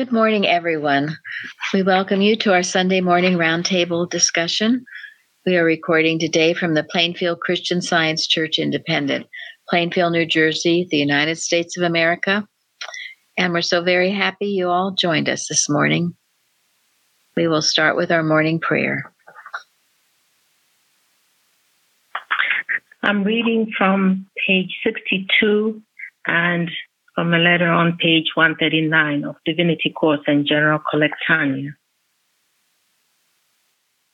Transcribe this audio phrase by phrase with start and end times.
[0.00, 1.14] Good morning, everyone.
[1.74, 4.86] We welcome you to our Sunday morning roundtable discussion.
[5.44, 9.26] We are recording today from the Plainfield Christian Science Church Independent,
[9.68, 12.48] Plainfield, New Jersey, the United States of America.
[13.36, 16.14] And we're so very happy you all joined us this morning.
[17.36, 19.12] We will start with our morning prayer.
[23.02, 25.82] I'm reading from page 62
[26.26, 26.70] and
[27.20, 31.74] from a letter on page 139 of Divinity Course and General Collectanea.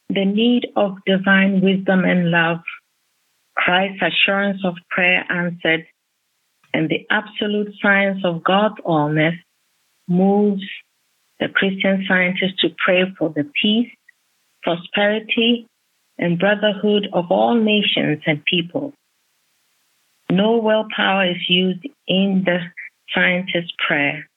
[0.08, 2.62] The need of divine wisdom and love,
[3.54, 5.86] Christ's assurance of prayer answered,
[6.74, 9.38] and the absolute science of God's allness
[10.08, 10.64] moves
[11.38, 13.92] the Christian scientists to pray for the peace,
[14.64, 15.68] prosperity,
[16.18, 18.94] and brotherhood of all nations and people.
[20.28, 22.58] No willpower is used in the
[23.14, 24.28] scientist's prayer,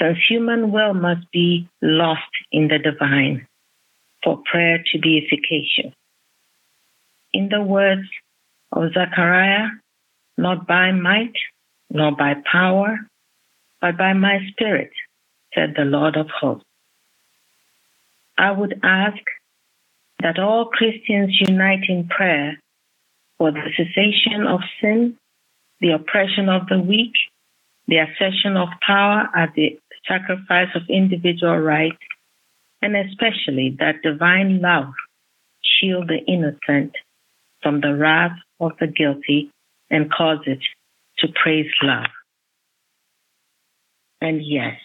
[0.00, 3.46] since human will must be lost in the divine
[4.22, 5.94] for prayer to be efficacious.
[7.32, 8.08] In the words
[8.72, 9.68] of Zechariah,
[10.36, 11.34] not by might,
[11.90, 12.98] nor by power,
[13.80, 14.90] but by my spirit,
[15.54, 16.64] said the Lord of hosts.
[18.36, 19.22] I would ask
[20.20, 22.58] that all Christians unite in prayer
[23.38, 25.16] for the cessation of sin,
[25.80, 27.12] the oppression of the weak,
[27.88, 31.96] the accession of power at the sacrifice of individual rights,
[32.82, 34.92] and especially that divine love
[35.62, 36.92] shield the innocent
[37.62, 39.50] from the wrath of the guilty
[39.90, 40.60] and cause it
[41.18, 42.06] to praise love.
[44.20, 44.76] And yes,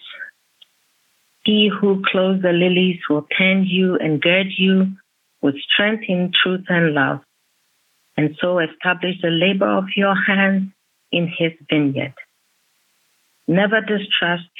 [1.44, 4.86] he who clothes the lilies will tend you and gird you
[5.42, 7.20] with strength in truth and love,
[8.16, 10.70] and so establish the labor of your hands
[11.12, 12.14] in his vineyard.
[13.46, 14.50] Never distrust,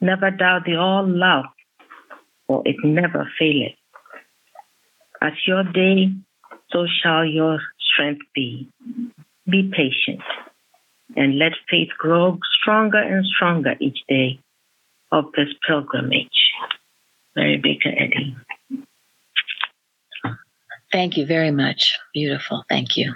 [0.00, 1.46] never doubt the all love,
[2.46, 3.72] for it never faileth.
[5.22, 6.12] As your day,
[6.70, 8.68] so shall your strength be.
[9.48, 10.20] Be patient
[11.16, 14.38] and let faith grow stronger and stronger each day
[15.10, 16.52] of this pilgrimage.
[17.34, 18.36] Mary Baker Eddy.
[20.92, 21.98] Thank you very much.
[22.14, 22.64] Beautiful.
[22.68, 23.14] Thank you.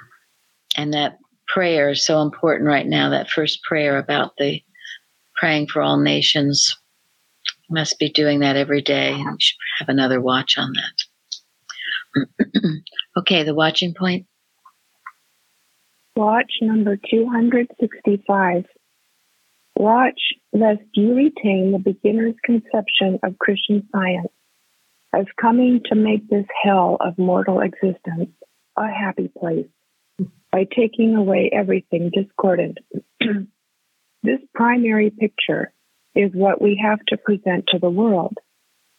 [0.77, 4.62] And that prayer is so important right now, that first prayer about the
[5.34, 6.77] praying for all nations.
[7.71, 9.15] Must be doing that every day.
[9.15, 12.28] We should have another watch on that.
[13.19, 14.27] okay, the watching point.
[16.17, 18.65] Watch number 265.
[19.77, 20.21] Watch
[20.53, 24.28] lest you retain the beginner's conception of Christian science
[25.12, 28.31] as coming to make this hell of mortal existence
[28.77, 29.67] a happy place
[30.53, 32.78] by taking away everything discordant
[34.25, 35.71] This primary picture
[36.15, 38.39] is what we have to present to the world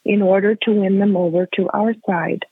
[0.06, 2.46] in order to win them over to our side,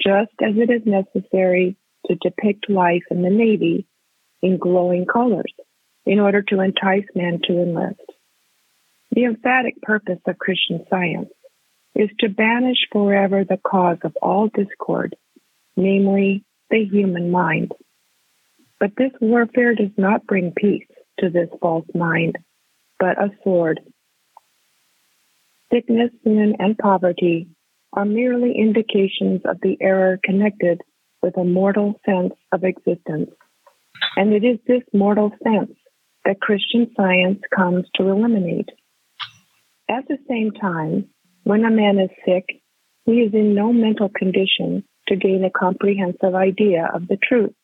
[0.00, 1.76] just as it is necessary
[2.06, 3.88] to depict life in the Navy
[4.42, 5.52] in glowing colors
[6.06, 7.98] in order to entice men to enlist.
[9.10, 11.30] The emphatic purpose of Christian science
[11.96, 15.16] is to banish forever the cause of all discord,
[15.76, 17.72] namely the human mind.
[18.78, 20.86] But this warfare does not bring peace
[21.24, 22.36] to this false mind,
[22.98, 23.80] but a sword.
[25.72, 27.48] Sickness, sin, and poverty
[27.92, 30.82] are merely indications of the error connected
[31.22, 33.30] with a mortal sense of existence.
[34.16, 35.72] And it is this mortal sense
[36.24, 38.68] that Christian science comes to eliminate.
[39.88, 41.08] At the same time,
[41.44, 42.60] when a man is sick,
[43.06, 47.54] he is in no mental condition to gain a comprehensive idea of the truth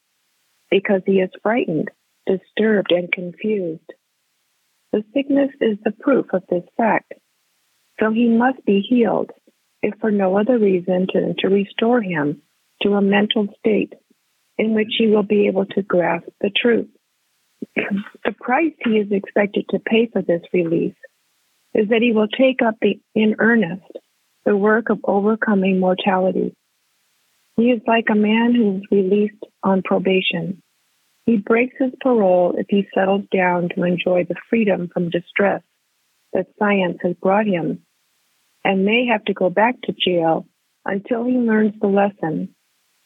[0.70, 1.90] because he is frightened
[2.30, 3.92] disturbed, and confused.
[4.92, 7.12] The sickness is the proof of this fact.
[7.98, 9.30] So he must be healed,
[9.82, 12.42] if for no other reason than to restore him
[12.82, 13.92] to a mental state
[14.58, 16.88] in which he will be able to grasp the truth.
[17.76, 20.94] the price he is expected to pay for this release
[21.74, 23.90] is that he will take up the, in earnest
[24.44, 26.54] the work of overcoming mortality.
[27.56, 30.62] He is like a man who is released on probation
[31.26, 35.62] he breaks his parole if he settles down to enjoy the freedom from distress
[36.32, 37.82] that science has brought him,
[38.64, 40.46] and may have to go back to jail
[40.84, 42.54] until he learns the lesson,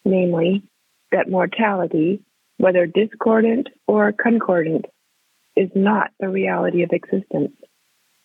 [0.05, 0.63] namely,
[1.13, 2.23] that mortality,
[2.59, 4.85] whether discordant or concordant,
[5.57, 7.53] is not the reality of existence,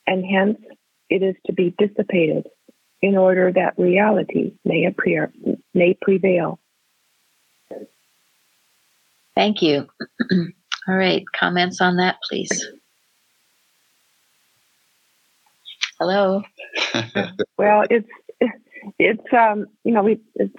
[0.07, 0.57] and hence
[1.09, 2.47] it is to be dissipated
[3.01, 5.31] in order that reality may appear
[5.74, 6.59] may prevail.
[9.39, 9.88] Thank you.
[10.89, 12.68] All right, comments on that, please.
[15.97, 16.44] Hello.
[17.57, 18.09] well, it's
[19.00, 20.53] it's um you know we it's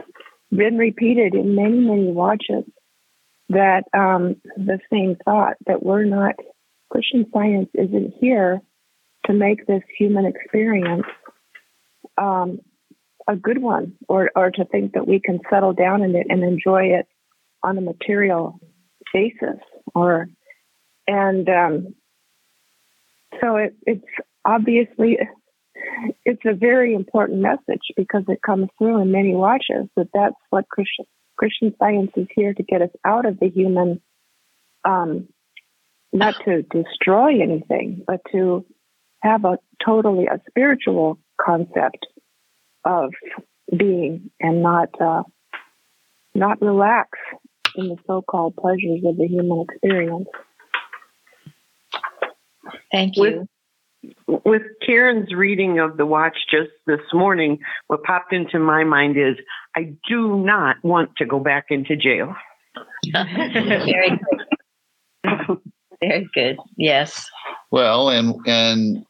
[0.51, 2.65] been repeated in many many watches
[3.51, 6.37] that um the same thought that we're not
[6.89, 8.63] Christian Science isn't here
[9.27, 11.05] to make this human experience
[12.17, 12.61] um,
[13.29, 16.43] a good one, or or to think that we can settle down in it and
[16.43, 17.07] enjoy it
[17.63, 18.59] on a material
[19.13, 19.61] basis,
[19.95, 20.29] or
[21.07, 21.95] and um,
[23.41, 24.05] so it, it's
[24.45, 25.19] obviously
[26.25, 30.69] it's a very important message because it comes through in many watches that that's what
[30.69, 34.01] Christian Christian Science is here to get us out of the human,
[34.85, 35.29] um,
[36.13, 38.67] not to destroy anything, but to
[39.23, 42.07] have a totally a spiritual concept
[42.85, 43.13] of
[43.75, 45.23] being and not uh,
[46.35, 47.19] not relax
[47.77, 50.29] in the so-called pleasures of the human experience.
[52.93, 53.47] Thank you.
[54.03, 57.59] With, with Karen's reading of the watch just this morning,
[57.89, 59.37] what popped into my mind is
[59.77, 62.35] I do not want to go back into jail.
[63.13, 64.11] Very
[65.25, 65.59] good.
[66.01, 66.57] Very good.
[66.77, 67.29] Yes.
[67.71, 69.05] Well, and and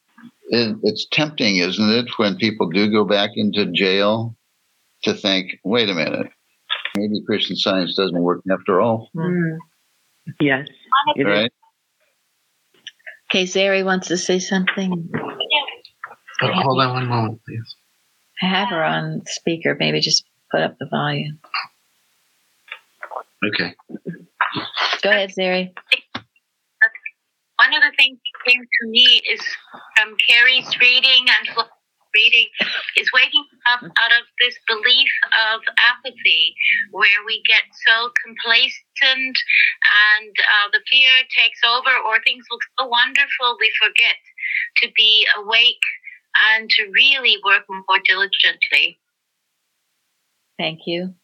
[0.48, 4.36] it, it's tempting, isn't it, when people do go back into jail
[5.04, 6.26] to think, wait a minute,
[6.96, 9.10] maybe Christian science doesn't work after all.
[9.14, 9.58] Mm.
[10.40, 10.68] Yes.
[11.16, 11.52] Right?
[13.30, 15.10] Okay, Zary wants to say something.
[16.42, 17.76] Oh, hold on one moment, please.
[18.42, 19.76] I have her on speaker.
[19.78, 21.38] Maybe just put up the volume.
[23.46, 23.74] Okay.
[25.02, 25.72] Go ahead, Zary.
[26.14, 29.40] One of the things that came to me is
[29.96, 31.56] from Carrie's reading and
[32.14, 32.46] reading
[32.96, 35.10] is waking up out of this belief
[35.54, 36.54] of apathy
[36.90, 39.36] where we get so complacent
[40.16, 44.18] and uh, the fear takes over or things look so wonderful we forget
[44.82, 45.86] to be awake
[46.54, 48.98] and to really work more diligently.
[50.58, 51.14] Thank you.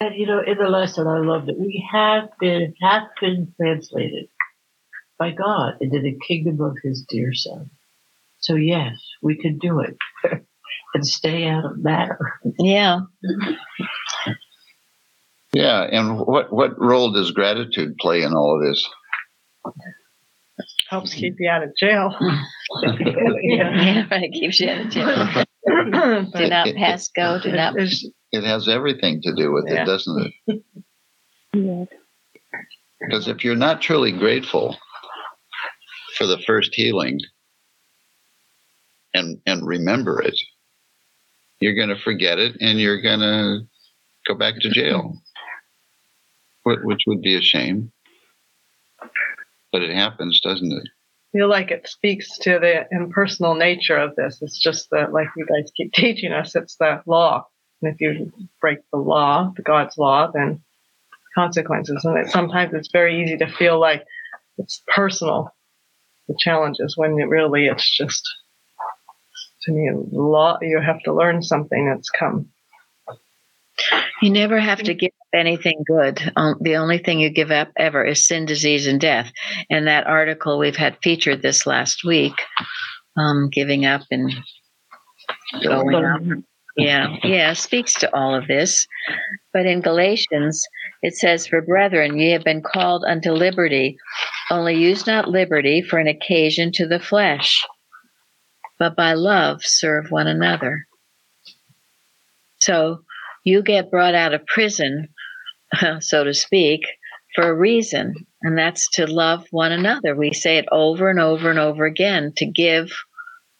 [0.00, 4.28] And you know, in the lesson, I love that we have been have been translated
[5.18, 7.70] by God into the kingdom of His dear Son.
[8.48, 9.94] So yes, we can do it
[10.94, 12.18] and stay out of matter.
[12.58, 13.00] Yeah.
[15.52, 15.82] Yeah.
[15.82, 18.88] And what, what role does gratitude play in all of this?
[20.88, 22.16] Helps keep you out of jail.
[23.42, 24.32] yeah, right.
[24.32, 25.44] Keeps you out of jail.
[26.34, 27.38] do not pass go.
[27.42, 27.74] Do not.
[27.76, 29.82] It has everything to do with Yeah.
[29.82, 30.62] it, doesn't it?
[31.52, 31.88] Yes.
[33.00, 34.74] Because if you're not truly grateful
[36.16, 37.20] for the first healing
[39.18, 40.38] and and remember it,
[41.60, 43.60] you're going to forget it and you're going to
[44.26, 45.18] go back to jail,
[46.64, 47.92] which would be a shame.
[49.72, 50.88] But it happens, doesn't it?
[51.34, 54.38] I feel like it speaks to the impersonal nature of this.
[54.40, 57.46] It's just that, like you guys keep teaching us, it's the law.
[57.82, 60.62] And if you break the law, the God's law, then
[61.34, 62.04] consequences.
[62.04, 64.04] And it, sometimes it's very easy to feel like
[64.56, 65.54] it's personal,
[66.28, 68.22] the challenges, when it really it's just,
[69.68, 70.58] to me, law.
[70.62, 72.48] You have to learn something that's come.
[74.20, 76.20] You never have to give up anything good.
[76.34, 79.30] Um, the only thing you give up ever is sin, disease, and death.
[79.70, 82.34] And that article we've had featured this last week,
[83.16, 84.32] um, giving up and
[85.62, 86.20] going up.
[86.76, 88.86] Yeah, yeah, speaks to all of this.
[89.52, 90.62] But in Galatians,
[91.02, 93.96] it says, For brethren, ye have been called unto liberty,
[94.50, 97.60] only use not liberty for an occasion to the flesh,
[98.78, 100.86] but by love serve one another.
[102.58, 103.02] So
[103.44, 105.08] you get brought out of prison,
[106.00, 106.82] so to speak,
[107.34, 110.14] for a reason, and that's to love one another.
[110.14, 112.90] We say it over and over and over again to give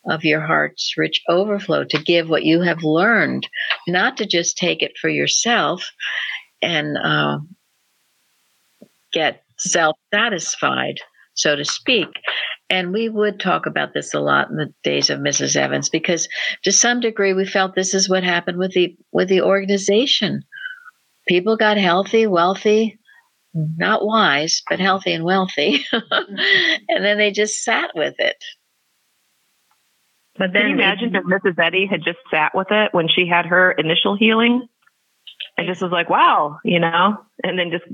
[0.08, 3.46] of your heart's rich overflow, to give what you have learned,
[3.86, 5.90] not to just take it for yourself
[6.62, 7.38] and uh,
[9.12, 10.98] get self satisfied,
[11.38, 12.08] so to speak.
[12.70, 15.56] And we would talk about this a lot in the days of Mrs.
[15.56, 16.28] Evans because
[16.64, 20.42] to some degree we felt this is what happened with the with the organization.
[21.26, 22.98] People got healthy, wealthy,
[23.54, 25.84] not wise, but healthy and wealthy.
[25.92, 28.36] and then they just sat with it.
[30.36, 31.58] But then Can you imagine if Mrs.
[31.58, 34.68] Eddy had just sat with it when she had her initial healing
[35.56, 37.84] and just was like, wow, you know, and then just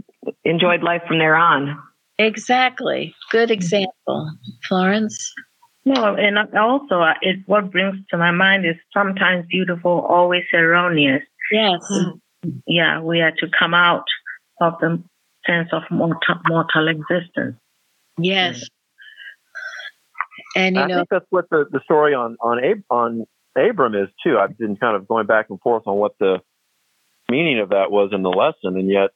[0.45, 1.79] enjoyed life from there on.
[2.19, 3.15] Exactly.
[3.31, 3.55] Good mm-hmm.
[3.55, 4.33] example.
[4.69, 5.33] Florence?
[5.85, 11.23] No, and also it what brings to my mind is sometimes beautiful, always erroneous.
[11.53, 11.81] Yes.
[11.91, 12.51] Mm-hmm.
[12.67, 14.05] Yeah, we had to come out
[14.61, 15.03] of the
[15.47, 17.57] sense of mortal, mortal existence.
[18.17, 18.67] Yes.
[20.57, 23.95] And you I know, think that's what the, the story on on Ab- on Abram
[23.95, 24.39] is too.
[24.39, 26.39] I've been kind of going back and forth on what the
[27.31, 29.11] meaning of that was in the lesson, and yet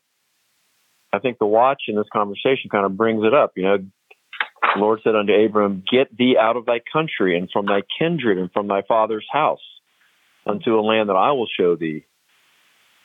[1.12, 3.52] I think the watch in this conversation kind of brings it up.
[3.56, 3.76] You know,
[4.74, 8.38] the Lord said unto Abram, "Get thee out of thy country and from thy kindred
[8.38, 9.62] and from thy father's house
[10.46, 12.04] unto a land that I will show thee."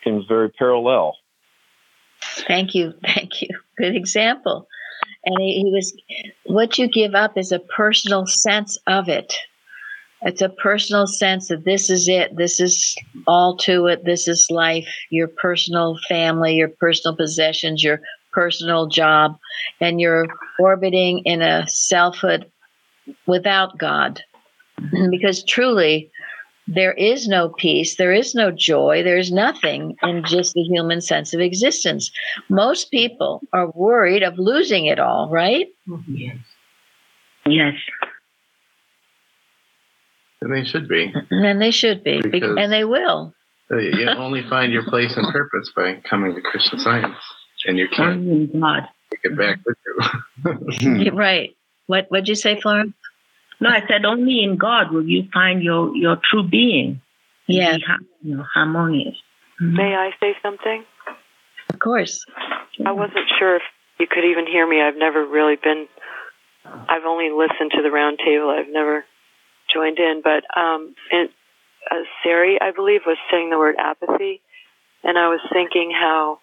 [0.04, 1.16] Seems very parallel.
[2.22, 2.94] Thank you.
[3.04, 3.50] Thank you.
[3.78, 4.68] Good example.
[5.26, 5.96] And he, he was,
[6.46, 9.34] what you give up is a personal sense of it.
[10.26, 12.36] It's a personal sense that this is it.
[12.36, 12.96] This is
[13.28, 14.06] all to it.
[14.06, 18.02] This is life, your personal family, your personal possessions, your
[18.32, 19.38] personal job,
[19.80, 20.28] and you're
[20.60, 22.50] orbiting in a selfhood
[23.28, 24.22] without God.
[25.12, 26.10] Because truly,
[26.68, 31.34] there is no peace, there is no joy, there's nothing in just the human sense
[31.34, 32.12] of existence.
[32.50, 35.68] Most people are worried of losing it all, right?
[36.08, 36.38] Yes.
[37.46, 37.76] Yes.
[40.44, 41.14] And they should be.
[41.32, 43.34] And they should be, Because- and they will.
[43.72, 47.16] You only find your place and purpose by coming to Christian Science,
[47.66, 48.88] and you can't oh, Only in God.
[49.10, 49.78] take it back with
[50.84, 50.96] you.
[51.06, 51.56] You're right.
[51.88, 52.94] What what'd you say, Florence?
[53.62, 57.02] No, I said only in God will you find your, your true being.
[57.48, 57.78] and Yeah.
[57.78, 59.16] be you know, harmonious.
[59.62, 59.76] Mm-hmm.
[59.78, 60.84] May I say something?
[61.74, 62.26] Of course.
[62.86, 63.62] I wasn't sure if
[64.00, 64.82] you could even hear me.
[64.82, 65.88] I've never really been.
[66.66, 68.50] I've only listened to the round table.
[68.50, 69.06] I've never
[69.74, 70.22] joined in.
[70.24, 71.30] But um, and
[71.90, 74.42] uh, Sari, I believe, was saying the word apathy,
[75.04, 76.40] and I was thinking how,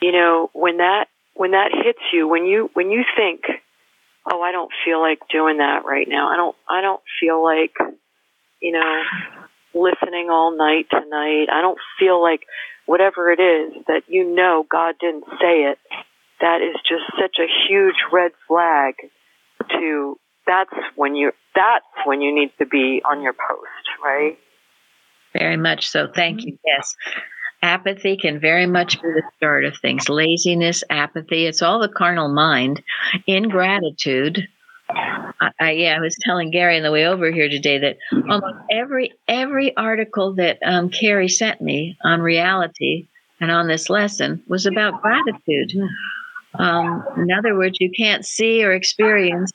[0.00, 3.42] you know, when that when that hits you, when you when you think,
[4.30, 6.28] oh, I don't feel like doing that right now.
[6.32, 6.56] I don't.
[6.68, 7.74] I don't feel like,
[8.60, 9.02] you know,
[9.74, 11.46] listening all night tonight.
[11.52, 12.46] I don't feel like
[12.86, 15.78] whatever it is that you know God didn't say it.
[16.40, 18.94] That is just such a huge red flag
[19.70, 24.38] to that's when you that's when you need to be on your post, right?
[25.32, 26.08] Very much so.
[26.14, 26.58] Thank you.
[26.64, 26.94] Yes.
[27.62, 30.08] Apathy can very much be the start of things.
[30.08, 32.82] Laziness, apathy, it's all the carnal mind.
[33.26, 34.46] Ingratitude.
[34.90, 37.96] I, I, yeah, I was telling Gary on the way over here today that
[38.28, 43.08] almost every every article that um, Carrie sent me on reality
[43.40, 45.72] and on this lesson was about gratitude.
[46.58, 49.52] Um, in other words, you can't see or experience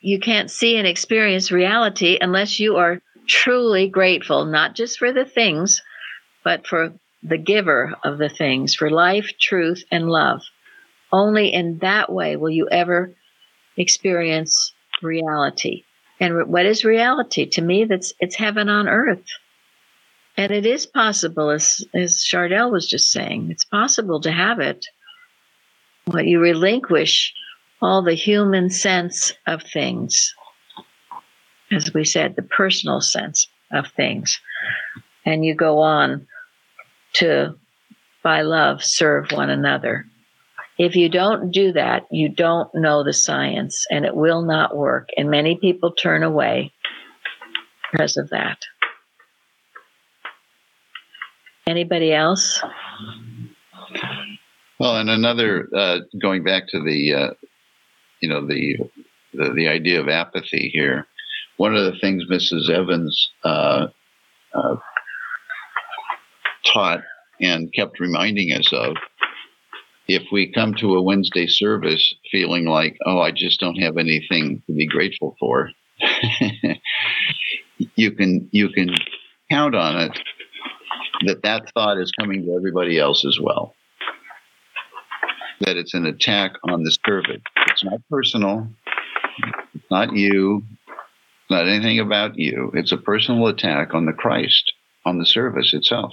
[0.00, 5.24] you- can't see and experience reality unless you are truly grateful, not just for the
[5.24, 5.82] things,
[6.44, 6.92] but for
[7.22, 10.42] the giver of the things, for life, truth, and love.
[11.12, 13.14] Only in that way will you ever
[13.76, 15.84] experience reality.
[16.20, 17.46] And what is reality?
[17.50, 19.24] To me, that's it's heaven on earth.
[20.36, 24.84] And it is possible, as as Chardell was just saying, it's possible to have it.
[26.06, 27.32] What you relinquish
[27.80, 30.34] all the human sense of things,
[31.72, 34.40] as we said, the personal sense of things,
[35.24, 36.26] and you go on
[37.14, 37.54] to,
[38.22, 40.06] by love, serve one another.
[40.78, 45.08] If you don't do that, you don't know the science and it will not work.
[45.16, 46.72] And many people turn away
[47.92, 48.58] because of that.
[51.66, 52.60] Anybody else?
[54.84, 57.30] Well, and another uh, going back to the, uh,
[58.20, 58.76] you know, the,
[59.32, 61.06] the the idea of apathy here.
[61.56, 62.68] One of the things Mrs.
[62.68, 63.86] Evans uh,
[64.52, 64.76] uh,
[66.70, 67.00] taught
[67.40, 68.96] and kept reminding us of,
[70.06, 74.62] if we come to a Wednesday service feeling like, oh, I just don't have anything
[74.66, 75.70] to be grateful for,
[77.96, 78.94] you can you can
[79.50, 80.18] count on it
[81.24, 83.74] that that thought is coming to everybody else as well
[85.60, 87.42] that it's an attack on the service.
[87.68, 88.68] It's not personal.
[89.74, 90.62] It's not you.
[91.50, 92.70] Not anything about you.
[92.74, 94.72] It's a personal attack on the Christ,
[95.04, 96.12] on the service itself.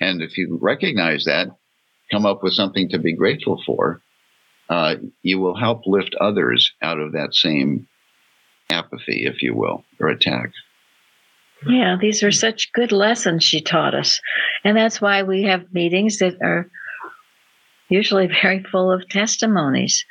[0.00, 1.48] And if you recognize that,
[2.10, 4.00] come up with something to be grateful for,
[4.68, 7.88] uh, you will help lift others out of that same
[8.70, 10.50] apathy, if you will, or attack.
[11.66, 14.20] Yeah, these are such good lessons she taught us.
[14.64, 16.70] And that's why we have meetings that are
[17.88, 20.04] usually very full of testimonies.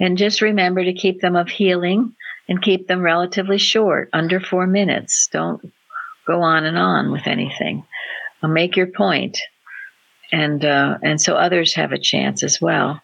[0.00, 2.14] And just remember to keep them of healing
[2.48, 5.28] and keep them relatively short, under four minutes.
[5.32, 5.72] Don't
[6.26, 7.84] go on and on with anything.
[8.42, 9.38] Uh, Make your point,
[10.32, 13.00] and uh, and so others have a chance as well.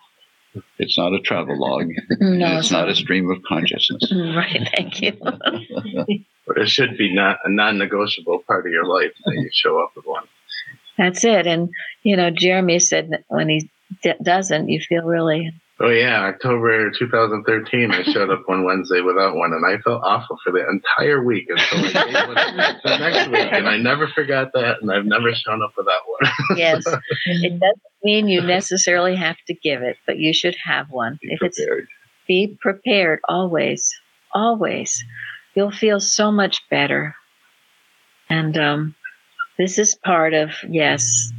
[0.78, 1.86] It's not a travel log.
[2.20, 4.10] No, it's it's not a stream of consciousness.
[4.12, 4.68] Right.
[4.74, 5.12] Thank you.
[5.22, 9.92] But it should be not a non-negotiable part of your life that you show up
[9.94, 10.24] with one.
[10.96, 11.46] That's it.
[11.46, 11.68] And
[12.02, 13.70] you know, Jeremy said when he
[14.02, 17.92] d- doesn't, you feel really Oh yeah, October 2013.
[17.92, 21.46] I showed up one Wednesday without one, and I felt awful for the entire week
[21.48, 25.74] until I the next week, and I never forgot that, and I've never shown up
[25.76, 26.32] without one.
[26.58, 26.84] yes,
[27.26, 31.20] it doesn't mean you necessarily have to give it, but you should have one.
[31.22, 31.60] Be if it's
[32.26, 33.96] be prepared always,
[34.34, 35.04] always.
[35.54, 37.14] You'll feel so much better.
[38.28, 38.94] And um,
[39.58, 41.32] this is part of yes,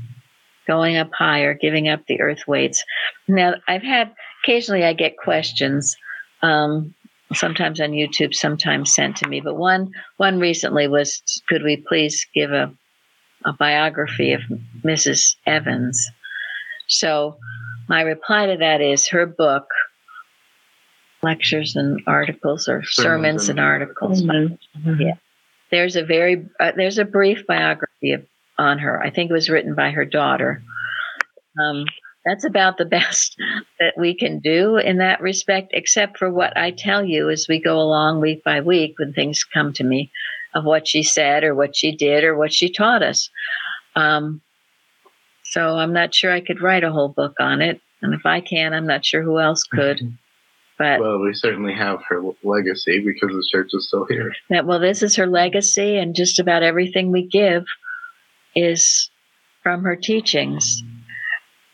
[0.69, 2.83] going up higher, giving up the earth weights.
[3.27, 5.97] Now I've had occasionally I get questions.
[6.43, 6.93] Um,
[7.33, 9.41] sometimes on YouTube, sometimes sent to me.
[9.41, 12.71] But one one recently was, could we please give a
[13.45, 14.41] a biography of
[14.83, 15.35] Mrs.
[15.47, 15.97] Evans?
[16.87, 17.37] So
[17.87, 19.65] my reply to that is her book,
[21.23, 24.21] lectures and articles, or sermons, Sermons and and articles.
[24.21, 24.57] Mhm.
[24.99, 25.15] Yeah,
[25.71, 28.23] there's a very uh, there's a brief biography of,
[28.59, 29.01] on her.
[29.01, 30.61] I think it was written by her daughter.
[31.59, 31.85] Um,
[32.25, 33.35] that's about the best
[33.79, 37.59] that we can do in that respect, except for what I tell you as we
[37.59, 40.11] go along week by week when things come to me
[40.53, 43.29] of what she said or what she did or what she taught us.
[43.95, 44.41] Um,
[45.43, 47.81] so I'm not sure I could write a whole book on it.
[48.01, 49.99] And if I can, I'm not sure who else could.
[50.79, 54.33] But Well, we certainly have her legacy because the church is still here.
[54.49, 57.65] that well this is her legacy and just about everything we give
[58.67, 59.09] is
[59.63, 60.83] from her teachings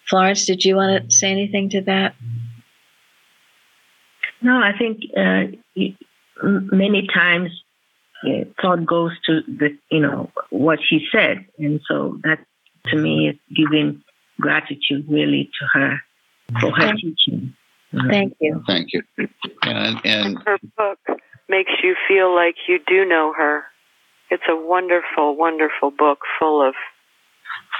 [0.09, 2.15] florence did you want to say anything to that
[4.41, 5.45] No, I think uh,
[6.43, 7.49] many times
[8.27, 12.39] uh, thought goes to the you know what she said, and so that
[12.87, 14.03] to me is giving
[14.39, 15.99] gratitude really to her
[16.61, 17.55] for her teaching.
[18.09, 19.01] thank you Thank you.
[19.63, 20.99] And and Her book
[21.49, 23.63] makes you feel like you do know her.
[24.31, 26.73] It's a wonderful, wonderful book full of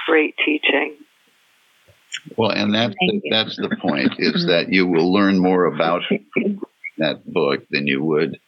[0.06, 0.96] great teaching.
[2.36, 6.02] well, and that's the, that's the point is that you will learn more about
[6.98, 8.38] that book than you would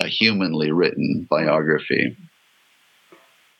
[0.00, 2.16] a humanly written biography.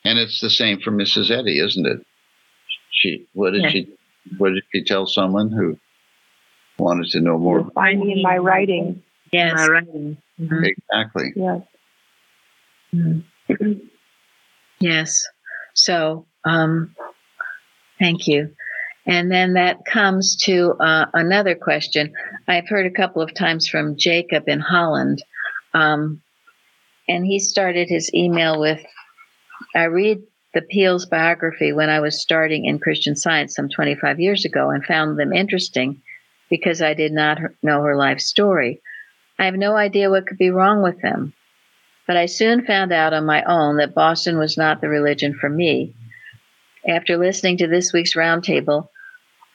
[0.03, 1.31] And it's the same for Mrs.
[1.31, 2.05] Eddy, isn't it?
[2.91, 3.69] She what did Yeah.
[3.69, 3.89] she
[4.37, 5.77] what did she tell someone who
[6.79, 7.59] wanted to know more?
[7.59, 9.03] You'll find me in my writing.
[9.31, 10.17] yes My writing.
[10.41, 10.65] Mhm.
[10.65, 11.33] Exactly.
[11.35, 11.61] Yes.
[12.93, 13.23] Mhm.
[14.79, 15.27] Yes.
[15.73, 16.95] So um
[17.99, 18.51] thank you.
[19.07, 22.11] And then that comes to uh, another question.
[22.47, 25.23] I've heard a couple of times from jacob in holland
[25.73, 26.21] um,
[27.07, 28.81] and he started his email with
[29.75, 30.19] i read
[30.53, 34.85] the peel's biography when i was starting in christian science some 25 years ago and
[34.85, 36.01] found them interesting
[36.49, 38.81] because i did not know her life story.
[39.37, 41.33] I have no idea what could be wrong with them
[42.07, 45.49] but I soon found out on my own that Boston was not the religion for
[45.49, 45.93] me.
[46.87, 48.89] After listening to this week's roundtable,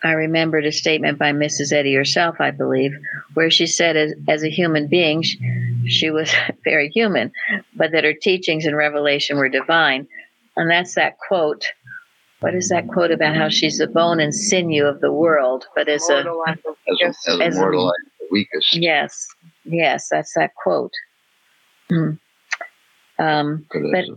[0.02, 1.72] I remembered a statement by Mrs.
[1.72, 2.92] Eddy herself, I believe,
[3.34, 5.38] where she said, as, as a human being, she,
[5.86, 6.32] she was
[6.64, 7.32] very human,
[7.76, 10.08] but that her teachings and revelation were divine.
[10.56, 11.66] And that's that quote.
[12.40, 15.88] What is that quote about how she's the bone and sinew of the world, but
[15.90, 18.74] as a Mortal and the As, a, as As a a- mortal, I'm the weakest.
[18.76, 19.26] yes,
[19.64, 20.92] yes, that's that quote.
[21.90, 22.12] Hmm.
[23.20, 24.16] Um, But But- as a-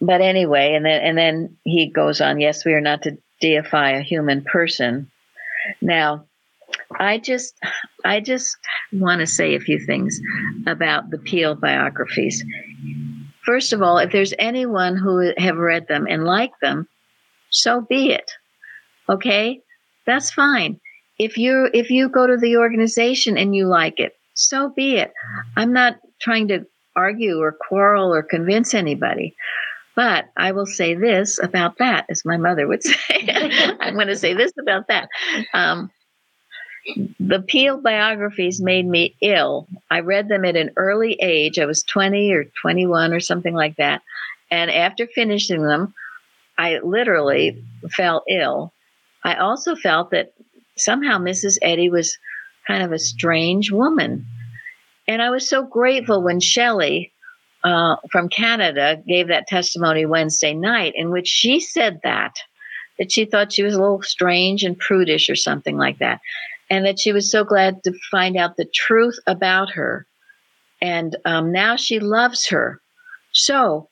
[0.00, 2.40] but anyway, and then and then he goes on.
[2.40, 5.10] Yes, we are not to deify a human person.
[5.80, 6.24] Now,
[6.98, 7.54] I just
[8.04, 8.56] I just
[8.92, 10.20] want to say a few things
[10.66, 12.44] about the Peel biographies.
[13.44, 16.86] First of all, if there's anyone who have read them and like them,
[17.50, 18.30] so be it.
[19.08, 19.60] Okay,
[20.06, 20.80] that's fine.
[21.18, 25.12] If you if you go to the organization and you like it, so be it.
[25.56, 29.34] I'm not trying to argue or quarrel or convince anybody.
[29.94, 33.76] But I will say this about that, as my mother would say.
[33.80, 35.08] I'm going to say this about that.
[35.52, 35.90] Um,
[37.20, 39.68] the Peel biographies made me ill.
[39.90, 41.58] I read them at an early age.
[41.58, 44.02] I was 20 or 21 or something like that.
[44.50, 45.94] And after finishing them,
[46.58, 48.72] I literally fell ill.
[49.24, 50.32] I also felt that
[50.76, 51.58] somehow Mrs.
[51.62, 52.18] Eddy was
[52.66, 54.26] kind of a strange woman.
[55.12, 57.12] And I was so grateful when Shelley
[57.64, 62.34] uh, from Canada gave that testimony Wednesday night, in which she said that,
[62.98, 66.20] that she thought she was a little strange and prudish or something like that,
[66.70, 70.06] and that she was so glad to find out the truth about her.
[70.80, 72.80] And um, now she loves her.
[73.32, 73.90] So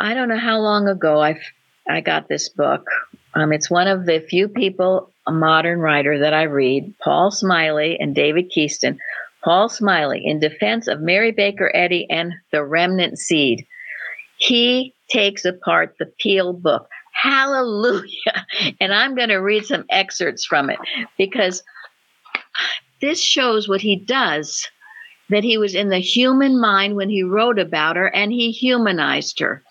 [0.00, 1.38] I don't know how long ago I
[1.86, 2.86] I got this book.
[3.34, 7.96] Um, it's one of the few people, a modern writer that I read, Paul Smillie
[8.00, 8.96] and David Keyston.
[9.44, 13.66] Paul Smillie, in defense of Mary Baker Eddy and the remnant seed,
[14.38, 16.88] he takes apart the Peel book.
[17.12, 18.46] Hallelujah.
[18.80, 20.78] And I'm going to read some excerpts from it
[21.18, 21.62] because
[23.00, 24.68] this shows what he does
[25.30, 29.40] that he was in the human mind when he wrote about her and he humanized
[29.40, 29.62] her.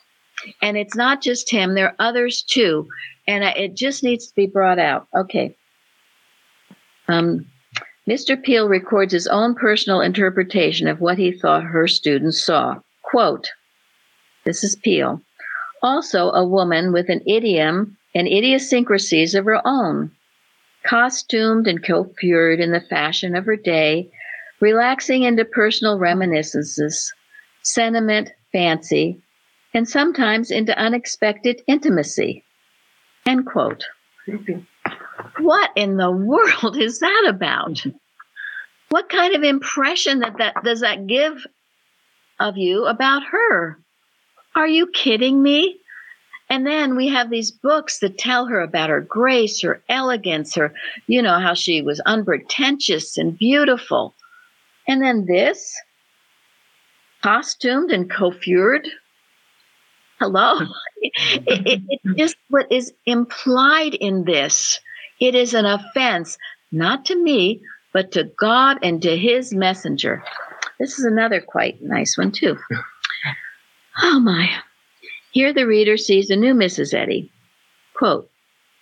[0.62, 2.88] And it's not just him, there are others too.
[3.28, 5.08] And it just needs to be brought out.
[5.16, 5.56] Okay.
[7.08, 7.46] Um,
[8.12, 8.36] Mr.
[8.44, 12.78] Peel records his own personal interpretation of what he thought her students saw.
[13.04, 13.50] Quote,
[14.44, 15.22] this is Peel.
[15.82, 20.12] Also, a woman with an idiom and idiosyncrasies of her own,
[20.86, 24.12] costumed and coiffured in the fashion of her day,
[24.60, 27.14] relaxing into personal reminiscences,
[27.62, 29.22] sentiment, fancy,
[29.74, 32.44] and sometimes into unexpected intimacy.
[33.26, 33.86] End quote.
[35.40, 37.86] What in the world is that about?
[38.92, 41.48] What kind of impression that, that does that give
[42.42, 43.80] of you about her?
[44.54, 45.78] Are you kidding me?
[46.50, 50.74] And then we have these books that tell her about her grace, her elegance, her,
[51.08, 54.14] you know, how she was unpretentious and beautiful.
[54.90, 55.74] And then this,
[57.24, 58.90] costumed and coiffured.
[60.20, 60.60] Hello?
[61.02, 64.82] it, it, it's just what is implied in this.
[65.22, 66.38] It is an offense,
[66.74, 67.62] not to me,
[67.94, 70.24] but to God and to his messenger.
[70.80, 72.58] This is another quite nice one, too.
[74.02, 74.50] Oh my.
[75.32, 76.94] Here the reader sees a new Mrs.
[76.94, 77.32] Eddy.
[77.94, 78.30] Quote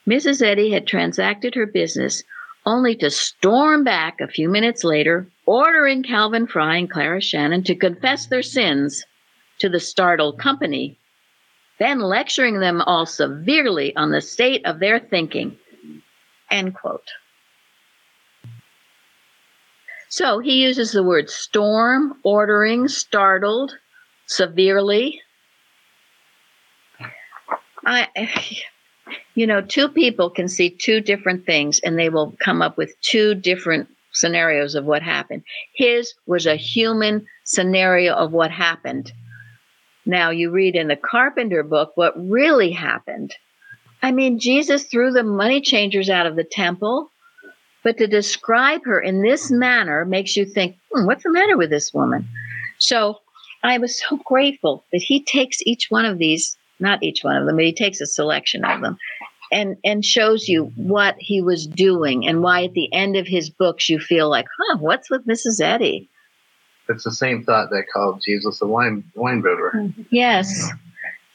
[0.08, 0.42] Mrs.
[0.42, 2.24] Eddy had transacted her business
[2.66, 7.76] only to storm back a few minutes later, ordering Calvin Frye and Clara Shannon to
[7.76, 9.06] confess their sins
[9.60, 10.98] to the startled company,
[11.80, 15.58] then lecturing them all severely on the state of their thinking.
[16.50, 17.10] End quote.
[20.10, 23.78] So he uses the word storm, ordering, startled,
[24.26, 25.22] severely.
[27.86, 28.08] I,
[29.36, 33.00] you know, two people can see two different things and they will come up with
[33.02, 35.44] two different scenarios of what happened.
[35.76, 39.14] His was a human scenario of what happened.
[40.06, 43.36] Now, you read in the Carpenter book what really happened.
[44.02, 47.12] I mean, Jesus threw the money changers out of the temple,
[47.84, 51.70] but to describe her in this manner makes you think, hmm, what's the matter with
[51.70, 52.28] this woman?
[52.78, 53.20] So
[53.64, 57.46] I was so grateful that he takes each one of these, not each one of
[57.46, 58.98] them, but he takes a selection of them
[59.52, 63.50] and and shows you what he was doing and why at the end of his
[63.50, 65.62] books you feel like, huh, what's with Mrs.
[65.62, 66.10] Eddy?
[66.88, 69.92] It's the same thought that called Jesus a wine wine bibber.
[70.10, 70.72] Yes.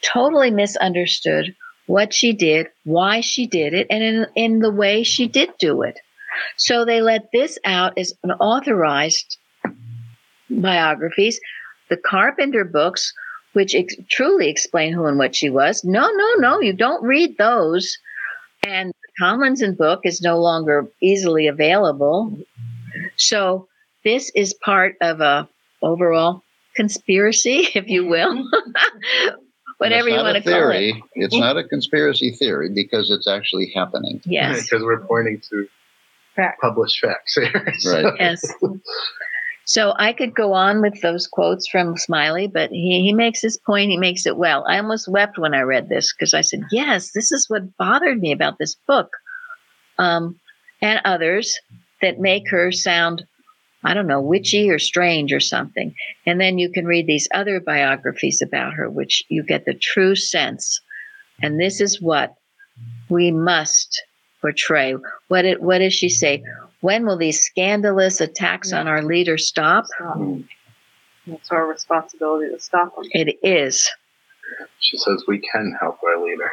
[0.01, 1.55] Totally misunderstood
[1.87, 5.81] what she did, why she did it, and in, in the way she did do
[5.83, 5.99] it.
[6.57, 9.37] So they let this out as an authorized
[10.49, 11.39] biographies.
[11.89, 13.13] The Carpenter books,
[13.53, 15.83] which ex- truly explain who and what she was.
[15.83, 17.97] No, no, no, you don't read those.
[18.65, 22.37] And the Tomlinson book is no longer easily available.
[23.17, 23.67] So
[24.03, 25.47] this is part of a
[25.81, 26.41] overall
[26.75, 28.35] conspiracy, if you will.
[28.35, 29.29] Mm-hmm.
[29.77, 30.91] Whatever you want to call theory.
[30.91, 31.03] it.
[31.15, 31.43] It's mm-hmm.
[31.43, 34.21] not a conspiracy theory because it's actually happening.
[34.23, 34.63] Yes.
[34.69, 35.67] Because we're pointing to
[36.61, 37.73] published facts here.
[37.79, 38.13] So- Right.
[38.19, 38.53] Yes.
[39.67, 43.57] So I could go on with those quotes from Smillie, but he, he makes his
[43.57, 43.89] point.
[43.89, 44.63] He makes it well.
[44.69, 48.19] I almost wept when I read this because I said, yes, this is what bothered
[48.19, 49.09] me about this book.
[49.97, 50.39] Um,
[50.81, 51.57] and others
[52.03, 53.25] that make her sound,
[53.83, 55.95] I don't know, witchy or strange or something.
[56.27, 60.15] And then you can read these other biographies about her, which you get the true
[60.15, 60.79] sense.
[61.41, 62.35] And this is what
[63.09, 63.99] we must
[64.45, 64.95] portray.
[65.27, 66.43] What it, what does she say?
[66.81, 69.85] When will these scandalous attacks on our leader stop?
[69.99, 71.33] Mm-hmm.
[71.33, 73.05] It's our responsibility to stop them.
[73.09, 73.89] It is.
[74.79, 76.51] She says we can help our leader.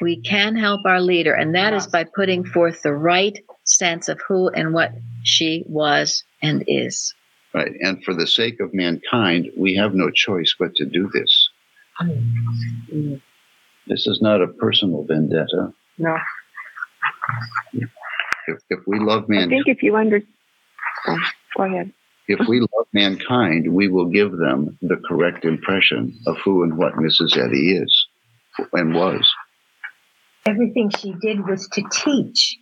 [0.00, 4.20] We can help our leader, and that is by putting forth the right sense of
[4.28, 4.92] who and what
[5.24, 7.12] she was and is.
[7.52, 7.72] Right.
[7.80, 11.48] And for the sake of mankind, we have no choice but to do this.
[12.00, 13.14] Mm-hmm.
[13.88, 15.72] This is not a personal vendetta.
[15.98, 16.16] No.
[18.48, 20.20] If, if we love I think if you under,
[21.06, 21.18] oh,
[21.56, 21.92] go ahead.
[22.26, 26.94] if we love mankind, we will give them the correct impression of who and what
[26.94, 27.36] Mrs.
[27.36, 28.06] Eddy is
[28.72, 29.28] and was.
[30.46, 32.58] Everything she did was to teach.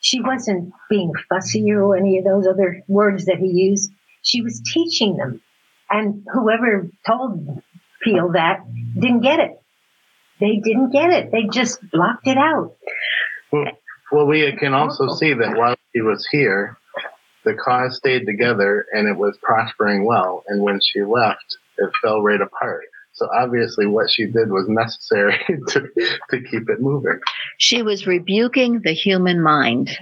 [0.00, 3.90] She wasn't being fussy or any of those other words that he used.
[4.22, 5.40] She was teaching them.
[5.88, 7.62] And whoever told
[8.02, 8.60] Peel that
[8.94, 9.62] didn't get it.
[10.40, 11.30] They didn't get it.
[11.30, 12.76] They just blocked it out.
[13.52, 13.66] Well,
[14.12, 16.76] well, we can also see that while she was here,
[17.44, 20.44] the cause stayed together and it was prospering well.
[20.48, 22.84] And when she left, it fell right apart.
[23.14, 25.80] So obviously, what she did was necessary to,
[26.30, 27.18] to keep it moving.
[27.58, 29.96] She was rebuking the human mind.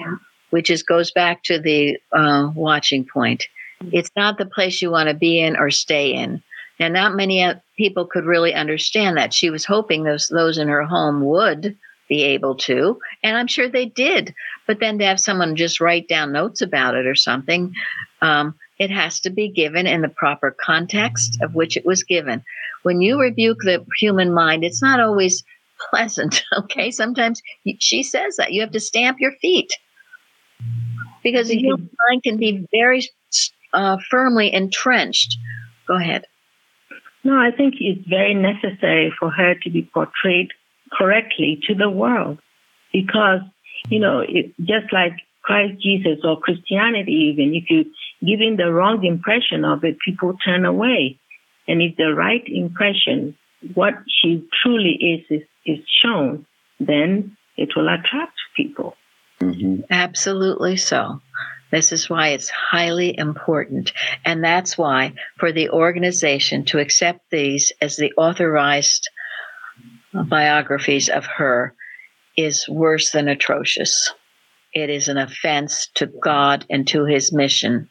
[0.50, 3.44] which is goes back to the uh, watching point.
[3.92, 6.42] It's not the place you want to be in or stay in.
[6.78, 9.32] And not many uh, people could really understand that.
[9.32, 11.76] She was hoping those those in her home would
[12.10, 14.34] be able to, and I'm sure they did.
[14.66, 17.72] But then to have someone just write down notes about it or something,
[18.20, 22.42] um, it has to be given in the proper context of which it was given.
[22.82, 25.42] When you rebuke the human mind, it's not always
[25.88, 26.42] pleasant.
[26.58, 27.40] Okay, sometimes
[27.78, 29.72] she says that you have to stamp your feet
[31.22, 33.08] because the human mind can be very
[33.72, 35.38] uh, firmly entrenched.
[35.86, 36.24] Go ahead.
[37.22, 40.50] No, I think it's very necessary for her to be portrayed
[40.92, 42.38] correctly to the world
[42.92, 43.40] because,
[43.88, 47.84] you know, it, just like Christ Jesus or Christianity, even if you
[48.26, 51.18] giving the wrong impression of it, people turn away.
[51.66, 53.36] And if the right impression,
[53.74, 56.46] what she truly is, is, is shown,
[56.78, 58.96] then it will attract people.
[59.40, 59.82] Mm-hmm.
[59.90, 61.20] Absolutely so.
[61.70, 63.92] This is why it's highly important.
[64.24, 69.08] And that's why, for the organization to accept these as the authorized
[70.14, 71.74] biographies of her
[72.36, 74.12] is worse than atrocious.
[74.72, 77.88] It is an offense to God and to his mission,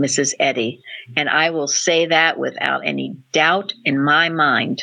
[0.00, 0.34] Mrs.
[0.38, 0.80] Eddy.
[1.16, 4.82] And I will say that without any doubt in my mind.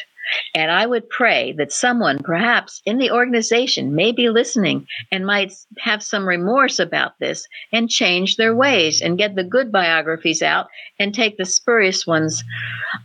[0.56, 5.54] And I would pray that someone, perhaps in the organization, may be listening and might
[5.80, 10.68] have some remorse about this and change their ways and get the good biographies out
[11.00, 12.44] and take the spurious ones.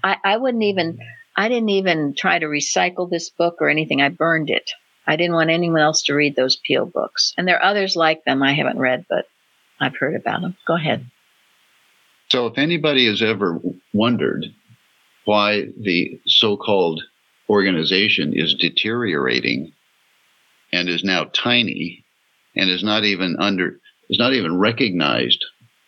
[0.03, 0.99] I, I wouldn't even,
[1.41, 4.03] I didn't even try to recycle this book or anything.
[4.03, 4.73] I burned it.
[5.07, 7.33] I didn't want anyone else to read those Peel books.
[7.39, 9.25] And there are others like them I haven't read, but
[9.81, 10.55] I've heard about them.
[10.67, 11.07] Go ahead.
[12.31, 13.59] So, if anybody has ever
[13.95, 14.53] wondered
[15.25, 17.03] why the so called
[17.49, 19.73] organization is deteriorating
[20.75, 22.05] and is now tiny
[22.55, 25.43] and is not even under is not even recognized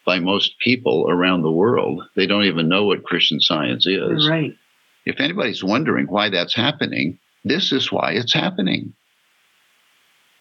[0.06, 2.04] by most people around the world.
[2.16, 4.26] They don't even know what Christian science is.
[4.26, 4.56] Right.
[5.04, 8.94] If anybody's wondering why that's happening, this is why it's happening.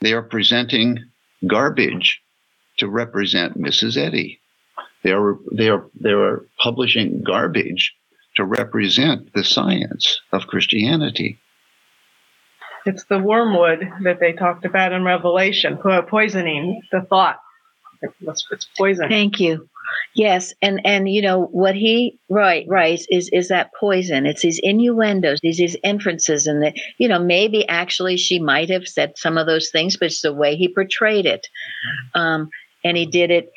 [0.02, 1.00] They are presenting
[1.48, 2.22] garbage
[2.78, 3.98] to represent Mrs.
[3.98, 4.40] Eddy.
[5.04, 7.96] They are they are they are publishing garbage
[8.36, 11.40] to represent the science of Christianity.
[12.86, 17.40] It's the wormwood that they talked about in Revelation, poisoning the thought.
[18.02, 19.10] It's poison.
[19.10, 19.70] Thank you.
[20.14, 24.26] Yes, and and you know what he right writes is is that poison.
[24.26, 28.88] It's these innuendos, these these inferences, and that you know maybe actually she might have
[28.88, 31.48] said some of those things, but it's the way he portrayed it,
[32.14, 32.50] um,
[32.84, 33.52] and he did it.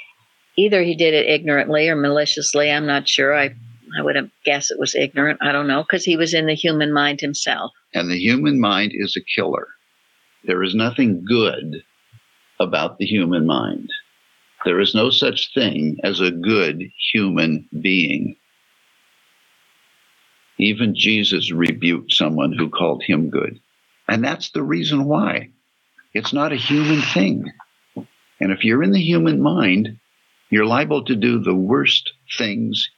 [0.56, 2.70] Either he did it ignorantly or maliciously.
[2.70, 3.36] I'm not sure.
[3.36, 3.56] I
[3.98, 5.40] I would guess it was ignorant.
[5.42, 7.72] I don't know because he was in the human mind himself.
[7.92, 9.68] And the human mind is a killer.
[10.44, 11.82] There is nothing good
[12.60, 13.90] about the human mind.
[14.64, 18.37] There is no such thing as a good human being.
[20.59, 23.61] Even Jesus rebuked someone who called him good.
[24.09, 25.50] And that's the reason why.
[26.14, 27.53] It's not a human thing.
[28.40, 29.98] And if you're in the human mind,
[30.50, 32.88] you're liable to do the worst things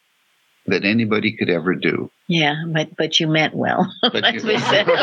[0.66, 2.11] that anybody could ever do.
[2.29, 3.90] Yeah, but but you meant well.
[4.02, 4.87] But you, we said.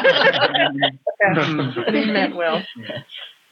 [1.88, 2.64] he meant well.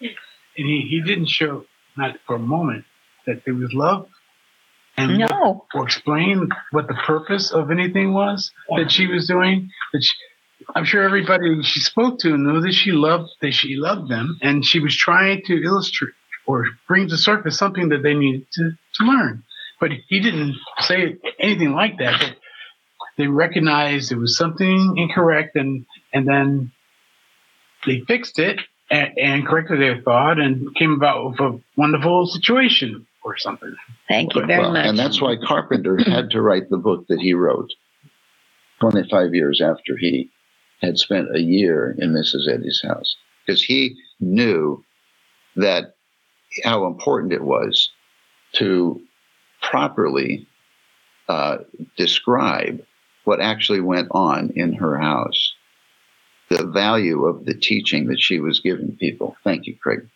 [0.02, 0.12] And
[0.56, 2.84] he, he didn't show, not for a moment,
[3.26, 4.08] that there was love
[4.98, 5.66] and no.
[5.74, 9.72] or explain what the purpose of anything was that she was doing.
[9.94, 10.14] That she,
[10.76, 14.66] I'm sure everybody she spoke to knew that she loved that she loved them, and
[14.66, 16.14] she was trying to illustrate
[16.46, 19.44] or bring to surface something that they needed to, to learn.
[19.80, 22.20] But he didn't say anything like that.
[22.20, 22.36] But
[23.18, 26.72] they recognized it was something incorrect, and and then
[27.86, 33.08] they fixed it and, and corrected their thought and came about with a wonderful situation
[33.24, 33.76] or something.
[34.08, 34.86] Thank you very well, much.
[34.86, 37.72] And that's why Carpenter had to write the book that he wrote
[38.80, 40.30] 25 years after he
[40.82, 42.52] had spent a year in Mrs.
[42.52, 44.84] Eddy's house, because he knew
[45.56, 45.96] that
[46.64, 47.92] how important it was
[48.54, 49.02] to
[49.62, 50.48] properly
[51.30, 51.60] uh,
[51.98, 52.84] describe
[53.24, 55.54] what actually went on in her house,
[56.50, 59.36] the value of the teaching that she was giving people.
[59.44, 60.08] Thank you, Craig.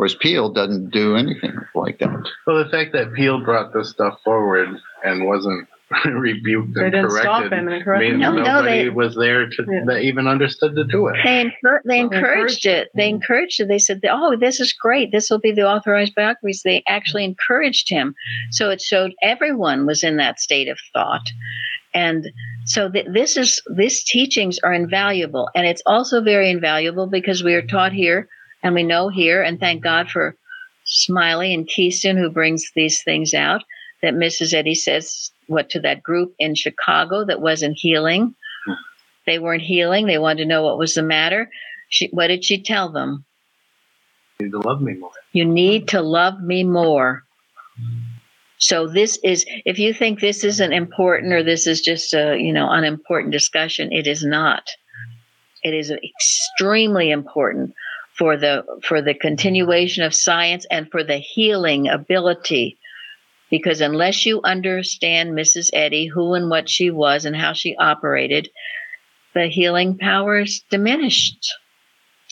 [0.00, 2.08] Whereas Peel doesn't do anything like that.
[2.46, 4.70] Well, the fact that Peel brought this stuff forward
[5.04, 5.68] and wasn't
[6.06, 8.20] rebuked they and didn't corrected stop him and correct means him.
[8.20, 9.84] No, no, nobody they- was there to Yeah.
[9.88, 11.16] that even understood to do it.
[11.22, 12.88] They, encour- they Well, encouraged it.
[12.94, 13.68] They encouraged it.
[13.68, 15.12] They said, "Oh, this is great.
[15.12, 18.14] This will be the authorized biographies." They actually encouraged him,
[18.52, 21.28] so it showed everyone was in that state of thought,
[21.92, 22.26] and
[22.64, 27.52] so th- this is these teachings are invaluable, and it's also very invaluable because we
[27.52, 28.28] are taught here
[28.62, 30.36] and we know here, and thank God for
[30.86, 33.62] Smillie and Keyston who brings these things out.
[34.02, 34.54] That Mrs.
[34.54, 38.34] Eddy says what to that group in Chicago that wasn't healing.
[38.66, 38.72] Hmm.
[39.26, 40.06] They weren't healing.
[40.06, 41.50] They wanted to know what was the matter.
[41.90, 43.24] She, what did she tell them?
[44.38, 45.10] You need to love me more.
[45.32, 47.24] You need to love me more.
[48.56, 52.52] So this is if you think this isn't important or this is just a, you
[52.52, 54.64] know, unimportant discussion, it is not.
[55.62, 57.74] It is extremely important
[58.20, 62.76] for the for the continuation of science and for the healing ability
[63.50, 65.70] because unless you understand Mrs.
[65.72, 68.48] Eddy, who and what she was and how she operated,
[69.34, 71.50] the healing power is diminished.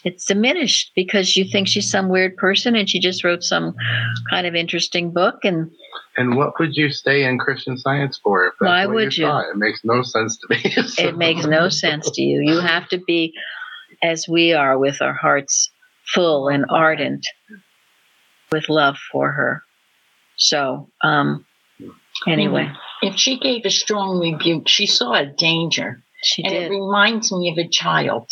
[0.05, 3.75] It's diminished because you think she's some weird person and she just wrote some
[4.31, 5.71] kind of interesting book and
[6.19, 8.53] And what would you stay in Christian science for?
[8.59, 9.25] Why would you?
[9.27, 9.49] thought?
[9.51, 10.71] It makes no sense to me.
[10.71, 12.43] So- it makes no sense to you.
[12.43, 13.33] You have to be
[14.03, 15.71] as we are with our hearts
[16.15, 17.27] full and ardent
[18.51, 19.63] with love for her.
[20.37, 21.45] So, um,
[22.27, 22.71] anyway,
[23.03, 26.03] If she gave a strong rebuke, she saw a danger.
[26.23, 26.63] She and did.
[26.65, 28.29] it reminds me of a child.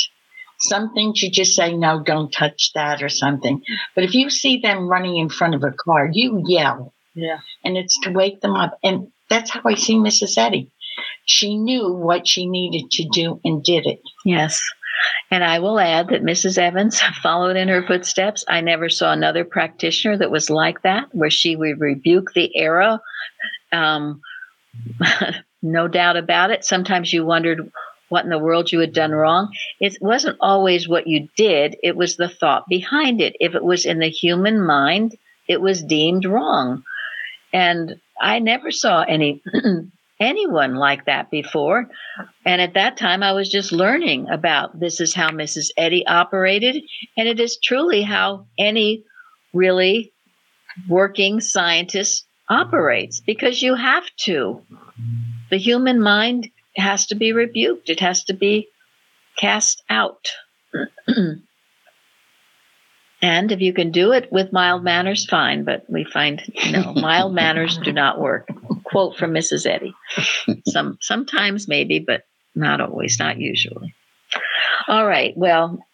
[0.59, 3.62] Some things you just say, no, don't touch that or something.
[3.95, 6.95] But if you see them running in front of a car, you yell.
[7.15, 7.41] Yeah.
[7.65, 8.79] And it's to wake them up.
[8.83, 10.39] And that's how I see Mrs.
[10.39, 10.71] Eddy.
[11.27, 14.01] She knew what she needed to do and did it.
[14.25, 14.62] Yes.
[15.31, 16.59] And I will add that Mrs.
[16.59, 18.45] Evans followed in her footsteps.
[18.49, 23.01] I never saw another practitioner that was like that, where she would rebuke the error.
[23.73, 24.21] Um,
[25.63, 26.65] no doubt about it.
[26.65, 27.71] Sometimes you wondered
[28.09, 29.53] what in the world you had done wrong.
[29.81, 33.37] It wasn't always what you did, it was the thought behind it.
[33.41, 35.17] If it was in the human mind,
[35.49, 36.85] it was deemed wrong.
[37.53, 39.43] And I never saw any
[40.20, 41.88] anyone like that before.
[42.44, 45.70] And at that time, I was just learning about this is how Mrs.
[45.76, 46.83] Eddy operated.
[47.16, 49.05] And it is truly how any
[49.52, 50.12] really
[50.88, 54.62] working scientist operates because you have to.
[55.50, 58.68] The human mind has to be rebuked, it has to be
[59.38, 60.29] cast out.
[63.22, 65.64] and if you can do it with mild manners, fine.
[65.64, 68.48] But we find no, mild manners do not work.
[68.97, 69.67] Quote from Mrs.
[69.67, 69.95] Eddy.
[70.69, 72.23] Some sometimes maybe, but
[72.55, 73.95] not always, not usually.
[74.89, 75.35] All right.
[75.37, 75.85] Well,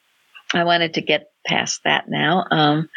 [0.54, 2.44] I wanted to get past that now.
[2.48, 2.88] Um,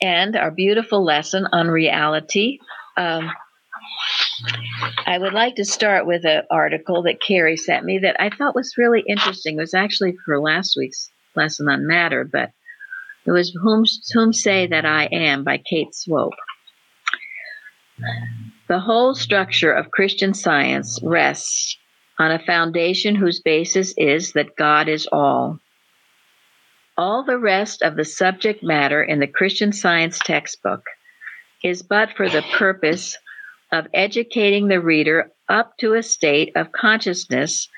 [0.00, 2.58] and our beautiful lesson on reality.
[2.96, 3.32] Um,
[5.04, 8.54] I would like to start with an article that Carrie sent me that I thought
[8.54, 9.56] was really interesting.
[9.56, 12.52] It was actually for last week's lesson on matter, but
[13.26, 13.82] it was Whom,
[14.14, 16.34] Whom Say That I Am by Kate Swope.
[18.68, 21.78] The whole structure of Christian science rests
[22.18, 25.58] on a foundation whose basis is that God is all.
[26.96, 30.82] All the rest of the subject matter in the Christian science textbook
[31.64, 33.16] is but for the purpose
[33.72, 37.68] of educating the reader up to a state of consciousness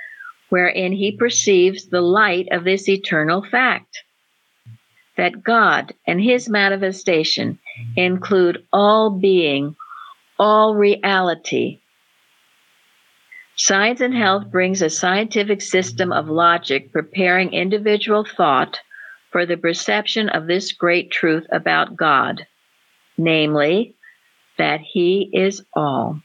[0.49, 4.03] wherein he perceives the light of this eternal fact
[5.17, 7.59] that God and his manifestation
[7.97, 9.77] include all being,
[10.41, 11.79] all reality.
[13.57, 18.81] Science and Health brings a scientific system of logic preparing individual thought
[19.31, 22.47] for the perception of this great truth about God,
[23.19, 23.95] namely,
[24.57, 26.19] that He is all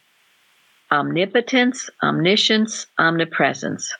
[0.92, 3.94] omnipotence, omniscience, omnipresence.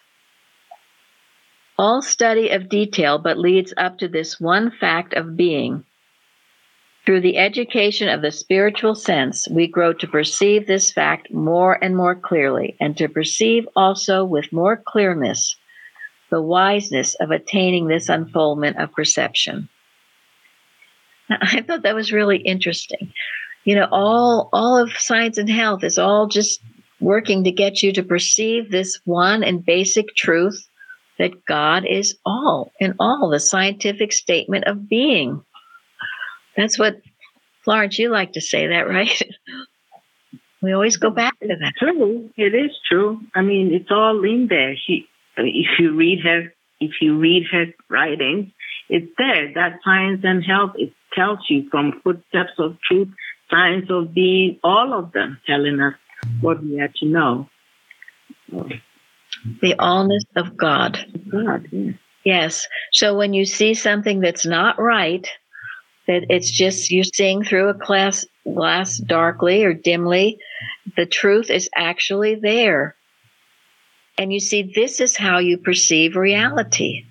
[1.78, 5.84] All study of detail but leads up to this one fact of being.
[7.06, 11.96] Through the education of the spiritual sense, we grow to perceive this fact more and
[11.96, 15.56] more clearly, and to perceive also with more clearness
[16.32, 19.70] the wiseness of attaining this unfoldment of perception.
[21.30, 23.14] Now, I thought that was really interesting.
[23.66, 26.60] You know, all all of science and health is all just
[27.00, 30.68] working to get you to perceive this one and basic truth
[31.20, 35.45] that God is all in all, the scientific statement of being.
[36.56, 37.02] That's what
[37.64, 39.22] Florence, you like to say that, right?
[40.62, 41.74] we always go back to that.
[41.78, 43.20] True, it is true.
[43.34, 44.76] I mean, it's all in there.
[44.76, 48.52] She, if you read her, if you read her writings,
[48.88, 49.52] it's there.
[49.56, 53.10] That science and health it tells you from footsteps of truth,
[53.50, 55.96] science of being, all of them telling us
[56.42, 57.50] what we have to know.
[58.52, 61.00] The allness of God.
[61.30, 61.92] God, yeah.
[62.24, 62.68] Yes.
[62.92, 65.28] So when you see something that's not right,
[66.08, 70.38] that it's just you're seeing through a glass glass darkly or dimly,
[70.96, 72.96] the truth is actually there.
[74.18, 77.06] And you see this is how you perceive reality.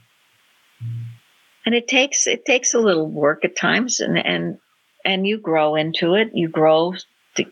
[1.67, 4.59] And it takes it takes a little work at times and and
[5.05, 6.31] and you grow into it.
[6.33, 6.95] You grow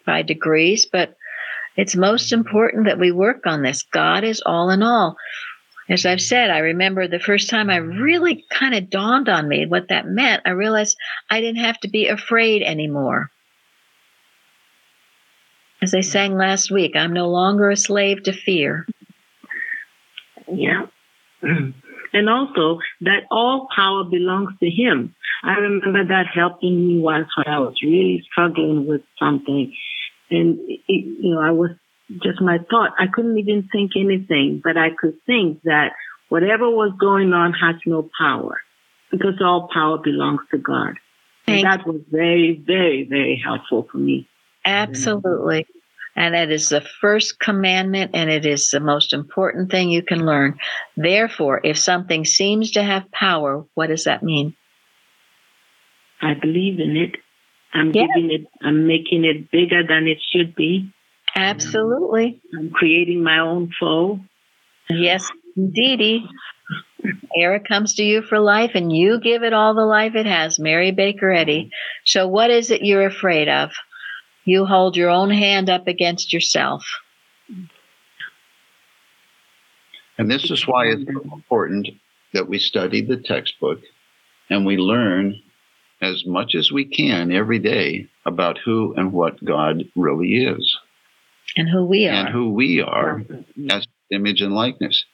[0.06, 1.16] by degrees, but
[1.76, 3.82] it's most important that we work on this.
[3.82, 5.16] God is all in all.
[5.92, 9.66] As I've said, I remember the first time I really kind of dawned on me
[9.66, 10.40] what that meant.
[10.46, 10.96] I realized
[11.28, 13.30] I didn't have to be afraid anymore.
[15.82, 18.86] As I sang last week, I'm no longer a slave to fear.
[20.50, 20.86] Yeah.
[22.14, 25.14] And also that all power belongs to him.
[25.42, 29.74] I remember that helping me once when I was really struggling with something.
[30.30, 31.70] And, it, you know, I was
[32.22, 32.92] just my thought.
[32.98, 35.92] I couldn't even think anything, but I could think that
[36.28, 38.60] whatever was going on has no power
[39.10, 40.94] because all power belongs to God.
[41.46, 44.28] And that was very, very, very helpful for me.
[44.64, 45.66] Absolutely.
[46.14, 50.26] And that is the first commandment, and it is the most important thing you can
[50.26, 50.58] learn.
[50.96, 54.54] Therefore, if something seems to have power, what does that mean?
[56.20, 57.16] I believe in it.
[57.74, 60.92] I'm giving it, I'm making it bigger than it should be.
[61.34, 62.40] Absolutely.
[62.56, 64.20] I'm creating my own foe.
[64.88, 66.28] Yes, indeedy.
[67.36, 70.58] Error comes to you for life, and you give it all the life it has.
[70.58, 71.70] Mary Baker Eddy.
[72.04, 73.70] So, what is it you're afraid of?
[74.44, 76.84] You hold your own hand up against yourself.
[80.18, 81.88] And this is why it's so important
[82.32, 83.80] that we study the textbook
[84.50, 85.40] and we learn
[86.00, 90.78] as much as we can every day about who and what God really is
[91.56, 92.12] And who we are.
[92.12, 93.22] and who we are
[93.70, 95.04] as image and likeness.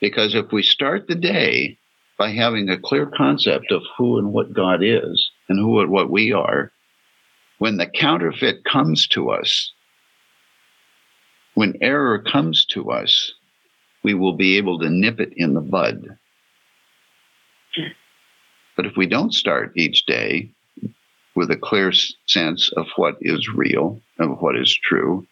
[0.00, 1.78] Because if we start the day
[2.18, 6.10] by having a clear concept of who and what God is and who and what
[6.10, 6.72] we are,
[7.58, 9.72] when the counterfeit comes to us,
[11.54, 13.32] when error comes to us,
[14.02, 16.16] we will be able to nip it in the bud.
[18.76, 20.50] But if we don't start each day
[21.34, 21.92] with a clear
[22.26, 25.26] sense of what is real, and what is true,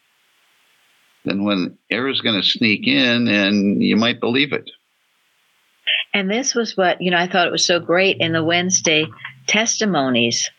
[1.25, 4.71] then when error is going to sneak in and you might believe it.
[6.15, 9.07] And this was what, you know, I thought it was so great in the Wednesday
[9.47, 10.51] testimonies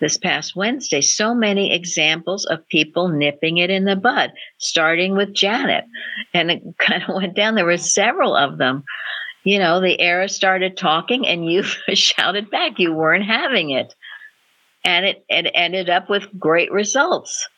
[0.00, 1.00] this past Wednesday.
[1.00, 5.84] So many examples of people nipping it in the bud, starting with Janet.
[6.34, 7.54] And it kind of went down.
[7.54, 8.84] There were several of them.
[9.44, 11.62] You know, the error started talking and you
[11.94, 12.78] shouted back.
[12.78, 13.94] You weren't having it.
[14.84, 17.48] And it, it ended up with great results.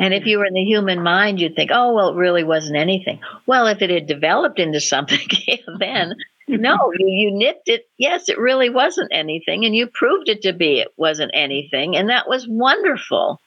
[0.00, 2.78] And if you were in the human mind, you'd think, oh, well, it really wasn't
[2.78, 3.20] anything.
[3.46, 5.28] Well, if it had developed into something,
[5.78, 6.14] then
[6.48, 7.86] no, you, you nipped it.
[7.98, 9.66] Yes, it really wasn't anything.
[9.66, 11.96] And you proved it to be it wasn't anything.
[11.96, 13.42] And that was wonderful.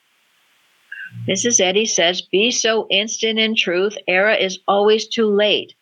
[1.28, 1.60] Mrs.
[1.60, 3.97] Eddy says, be so instant in truth.
[4.08, 5.74] Error is always too late.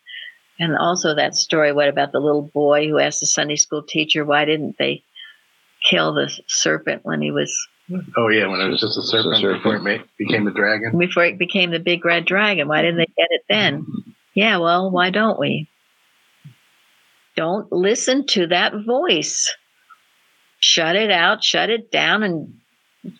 [0.58, 4.24] And also that story, what about the little boy who asked the Sunday school teacher,
[4.24, 5.04] why didn't they
[5.84, 7.54] kill the serpent when he was
[8.16, 10.98] Oh yeah, when it was just a serpent, before it ma- became the dragon.
[10.98, 12.68] before it became the big red dragon.
[12.68, 13.86] Why didn't they get it then?
[14.34, 15.68] Yeah, well, why don't we?
[17.36, 19.54] Don't listen to that voice.
[20.60, 22.54] Shut it out, shut it down, and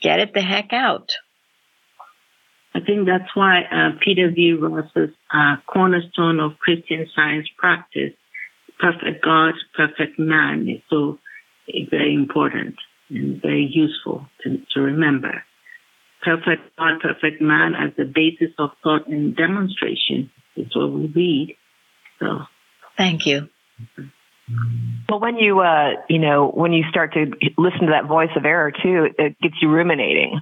[0.01, 1.13] get it the heck out.
[2.75, 4.53] I think that's why uh, Peter V.
[4.53, 8.13] Ross's uh, cornerstone of Christian science practice,
[8.79, 11.19] perfect God, perfect man, is so
[11.91, 12.77] very important
[13.15, 15.45] and very useful to, to remember.
[16.23, 21.57] Perfect God, perfect man as the basis of thought and demonstration is what we read.
[22.21, 22.43] So
[22.97, 23.49] Thank you.
[25.09, 28.45] Well, when you, uh, you know, when you start to listen to that voice of
[28.45, 30.41] error too, it gets you ruminating.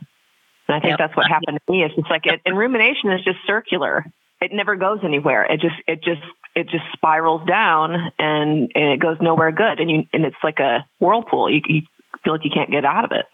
[0.68, 1.82] And I think that's what happened to me.
[1.82, 4.04] It's just like, it, and rumination is just circular.
[4.40, 5.44] It never goes anywhere.
[5.44, 6.22] It just, it just,
[6.54, 9.80] it just spirals down and, and it goes nowhere good.
[9.80, 11.50] And you, and it's like a whirlpool.
[11.50, 11.82] You, you
[12.18, 13.26] feel like you can't get out of it.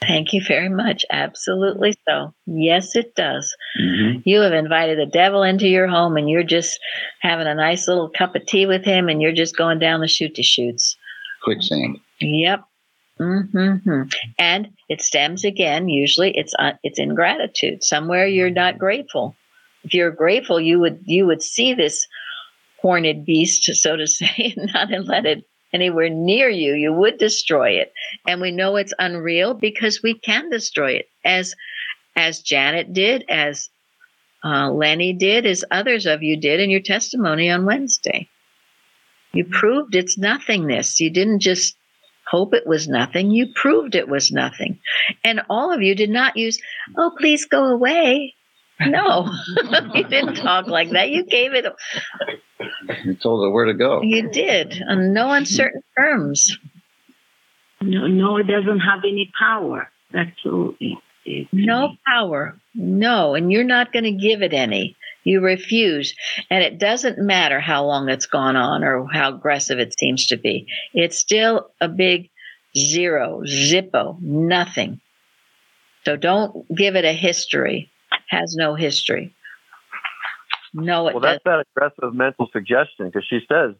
[0.00, 1.04] Thank you very much.
[1.10, 2.32] Absolutely so.
[2.46, 3.56] Yes, it does.
[4.24, 6.78] You have invited the devil into your home and you're just
[7.20, 10.06] having a nice little cup of tea with him and you're just going down the
[10.06, 10.96] chute to shoots.
[11.42, 11.98] Quicksand.
[12.20, 12.62] Yep.
[13.18, 14.02] Mm-hmm.
[14.38, 15.88] And it stems again.
[15.88, 17.82] Usually, it's uh, it's ingratitude.
[17.82, 19.34] Somewhere you're not grateful.
[19.82, 22.06] If you're grateful, you would you would see this
[22.80, 26.74] horned beast, so to say, and not and let it anywhere near you.
[26.74, 27.92] You would destroy it,
[28.26, 31.54] and we know it's unreal because we can destroy it, as
[32.16, 33.70] as Janet did, as
[34.44, 38.28] uh, Lenny did, as others of you did in your testimony on Wednesday.
[39.32, 41.00] You proved its nothingness.
[41.00, 41.76] You didn't just
[42.28, 43.30] hope it was nothing.
[43.30, 44.78] You proved it was nothing.
[45.24, 46.58] And all of you did not use,
[46.96, 48.34] oh, please go away.
[48.80, 49.30] No,
[49.94, 51.10] you didn't talk like that.
[51.10, 51.66] You gave it,
[53.04, 54.02] You told her where to go.
[54.02, 56.56] you did, on no uncertain terms.
[57.80, 59.88] No, no, it doesn't have any power.
[60.12, 60.74] That's all.
[60.80, 62.56] It, it, No power.
[62.74, 63.34] No.
[63.34, 64.96] And you're not going to give it any.
[65.24, 66.14] You refuse.
[66.50, 70.36] And it doesn't matter how long it's gone on or how aggressive it seems to
[70.36, 70.66] be.
[70.94, 72.30] It's still a big
[72.76, 75.00] zero, zippo, nothing.
[76.04, 77.90] So don't give it a history.
[78.28, 79.34] Has no history.
[80.74, 81.40] No, it Well, does.
[81.44, 83.74] that's that aggressive mental suggestion because she says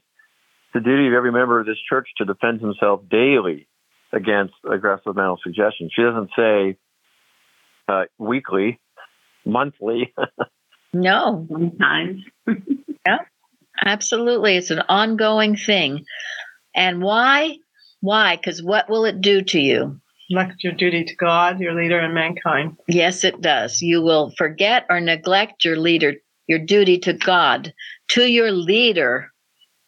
[0.75, 3.69] the duty of every member of this church to defend himself daily
[4.13, 5.91] against aggressive mental suggestion.
[5.95, 6.79] She doesn't say
[7.89, 8.81] uh, weekly,
[9.45, 10.13] monthly.
[10.95, 11.47] No.
[11.51, 12.23] Sometimes.
[13.07, 13.19] yeah.
[13.85, 14.57] Absolutely.
[14.57, 16.07] It's an ongoing thing.
[16.75, 17.59] And why?
[18.01, 18.37] Why?
[18.37, 20.01] Because what will it do to you?
[20.31, 22.77] Neglect your duty to God, your leader, and mankind.
[22.87, 23.81] Yes, it does.
[23.81, 26.15] You will forget or neglect your leader,
[26.47, 27.73] your duty to God,
[28.09, 29.31] to your leader,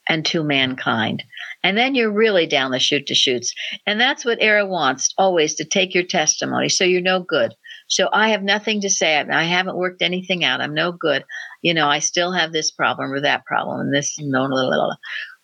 [0.08, 1.22] and to mankind.
[1.62, 3.54] And then you're really down the chute to shoots.
[3.86, 6.68] And that's what error wants always to take your testimony.
[6.68, 7.54] So you're no good.
[7.88, 9.18] So I have nothing to say.
[9.18, 10.60] I haven't worked anything out.
[10.60, 11.24] I'm no good.
[11.62, 14.70] You know, I still have this problem or that problem and this, no, no, no,
[14.70, 14.94] no.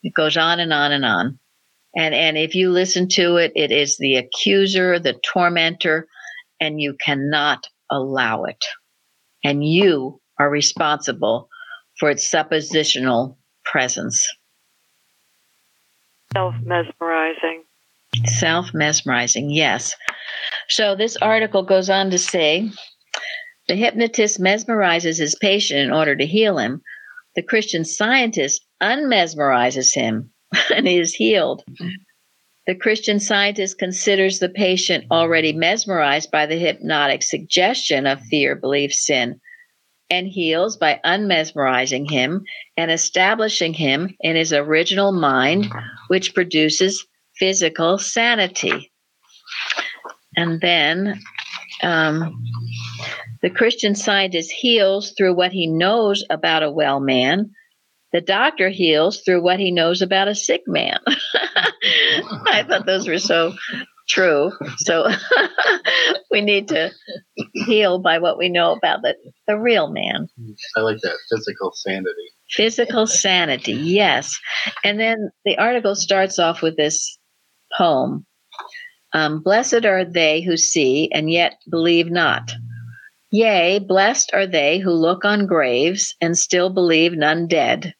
[0.03, 1.38] It goes on and on and on.
[1.97, 6.07] And and if you listen to it, it is the accuser, the tormentor,
[6.61, 8.62] and you cannot allow it.
[9.42, 11.49] And you are responsible
[11.99, 14.28] for its suppositional presence.
[16.34, 17.64] Self mesmerizing.
[18.26, 19.94] Self mesmerizing, yes.
[20.68, 22.70] So this article goes on to say
[23.68, 26.82] the hypnotist mesmerizes his patient in order to heal him.
[27.36, 30.30] The Christian scientist unmesmerizes him
[30.74, 31.64] and he is healed.
[32.66, 38.92] The Christian scientist considers the patient already mesmerized by the hypnotic suggestion of fear, belief,
[38.92, 39.40] sin,
[40.11, 42.44] and heals by unmesmerizing him
[42.76, 45.68] and establishing him in his original mind,
[46.09, 47.07] which produces
[47.38, 48.92] physical sanity.
[50.36, 51.20] And then
[51.82, 52.42] um,
[53.42, 57.51] the Christian scientist heals through what he knows about a well man.
[58.16, 60.98] The doctor heals through what he knows about a sick man.
[62.46, 63.52] I thought those were so
[64.08, 64.52] true.
[64.78, 65.10] So
[66.30, 66.92] we need to
[67.52, 69.14] heal by what we know about the,
[69.46, 70.28] the real man.
[70.78, 72.30] I like that physical sanity.
[72.48, 74.40] Physical sanity, yes.
[74.82, 77.18] And then the article starts off with this
[77.76, 78.24] poem
[79.12, 82.50] um, Blessed are they who see and yet believe not.
[83.30, 87.92] Yea, blessed are they who look on graves and still believe none dead,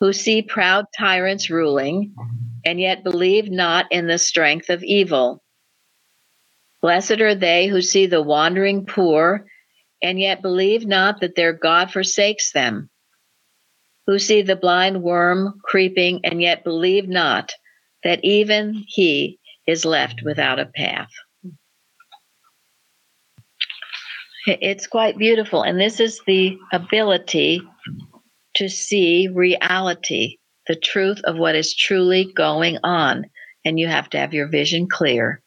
[0.00, 2.14] who see proud tyrants ruling
[2.64, 5.42] and yet believe not in the strength of evil.
[6.82, 9.46] Blessed are they who see the wandering poor
[10.02, 12.90] and yet believe not that their God forsakes them,
[14.06, 17.54] who see the blind worm creeping and yet believe not
[18.02, 21.10] that even he is left without a path.
[24.46, 25.62] It's quite beautiful.
[25.62, 27.62] And this is the ability
[28.56, 33.26] to see reality, the truth of what is truly going on.
[33.64, 35.42] And you have to have your vision clear.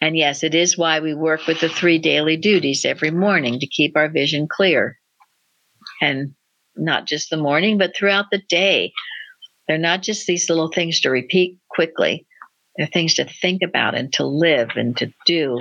[0.00, 3.66] And yes, it is why we work with the three daily duties every morning to
[3.66, 4.98] keep our vision clear.
[6.00, 6.34] And
[6.78, 8.92] not just the morning, but throughout the day.
[9.66, 12.26] They're not just these little things to repeat quickly,
[12.76, 15.58] they're things to think about and to live and to do.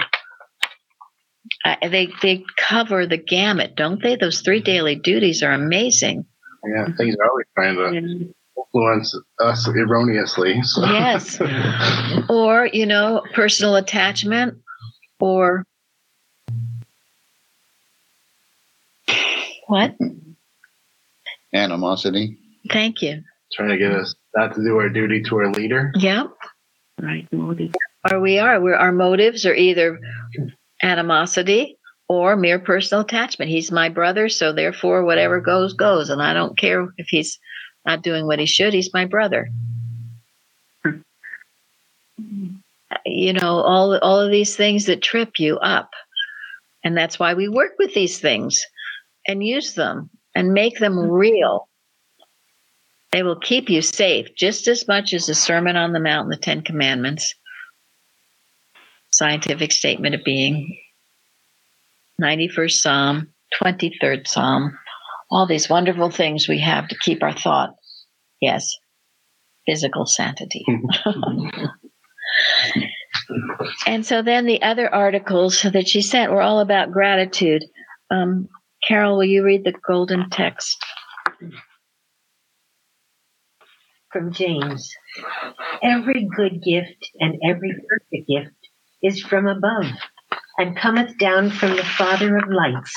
[1.66, 4.16] Uh, they they cover the gamut, don't they?
[4.16, 6.26] Those three daily duties are amazing.
[6.64, 10.62] Yeah, things are always trying to influence us erroneously.
[10.64, 10.84] So.
[10.86, 11.40] Yes.
[12.30, 14.58] or, you know, personal attachment
[15.20, 15.66] or
[19.68, 19.96] what?
[21.54, 22.38] Animosity.
[22.72, 23.24] Thank you.
[23.54, 25.92] trying to get us not to do our duty to our leader.
[25.96, 26.28] Yep.
[27.02, 27.74] Right motive.
[28.10, 28.60] Or we are.
[28.60, 30.00] We're, our motives are either
[30.82, 31.77] animosity
[32.10, 33.52] or mere personal attachment.
[33.52, 36.10] He's my brother, so therefore whatever goes, goes.
[36.10, 37.40] And I don't care if he's
[37.86, 39.50] not doing what he should, he's my brother.
[43.06, 45.90] You know, all all of these things that trip you up.
[46.84, 48.66] And that's why we work with these things
[49.28, 51.12] and use them and make them mm-hmm.
[51.12, 51.68] real.
[53.12, 56.34] They will keep you safe just as much as the Sermon on the Mount and
[56.34, 57.34] the Ten Commandments,
[59.12, 60.78] scientific statement of being,
[62.22, 63.28] 91st Psalm,
[63.62, 64.78] 23rd Psalm,
[65.30, 67.76] all these wonderful things we have to keep our thought.
[68.42, 68.76] Yes,
[69.66, 70.66] physical sanity.
[73.86, 77.64] and so then the other articles that she sent were all about gratitude.
[78.10, 78.48] Um,
[78.88, 80.78] Carol, will you read the golden text?
[84.12, 84.90] from James.
[85.84, 88.56] Every good gift and every perfect gift
[89.04, 89.86] is from above
[90.58, 92.94] and cometh down from the Father of lights,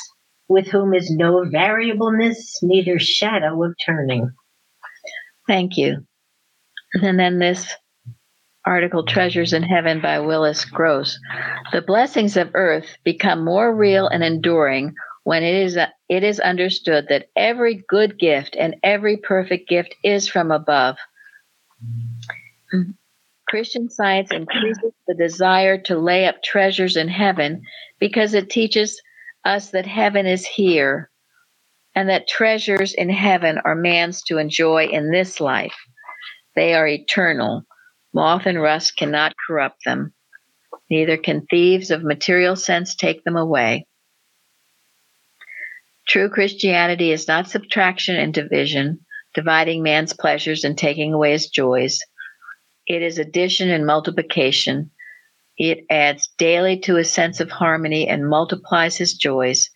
[0.49, 4.31] with whom is no variableness, neither shadow of turning.
[5.47, 6.07] Thank you.
[6.95, 7.73] And then this
[8.67, 11.19] article, Treasures in Heaven by Willis Gross.
[11.73, 14.95] The blessings of earth become more real and enduring
[15.25, 20.27] when it is, it is understood that every good gift and every perfect gift is
[20.29, 20.97] from above.
[23.51, 27.63] Christian science increases the desire to lay up treasures in heaven
[27.99, 29.03] because it teaches
[29.45, 31.11] us that heaven is here
[31.97, 35.75] and that treasures in heaven are man's to enjoy in this life.
[36.55, 37.65] They are eternal.
[38.15, 40.15] Moth and rust cannot corrupt them.
[40.89, 43.85] Neither can thieves of material sense take them away.
[46.07, 49.01] True Christianity is not subtraction and division,
[49.35, 51.99] dividing man's pleasures and taking away his joys.
[52.87, 54.91] It is addition and multiplication.
[55.59, 59.69] It adds daily to his sense of harmony and multiplies his joys.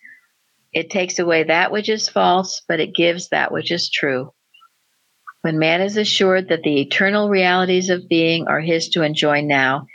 [0.73, 4.33] It takes away that which is false, but it gives that which is true.
[5.41, 9.85] When man is assured that the eternal realities of being are his to enjoy now,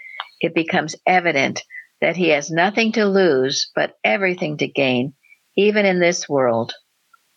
[0.40, 1.64] it becomes evident
[2.00, 5.14] that he has nothing to lose but everything to gain,
[5.56, 6.72] even in this world,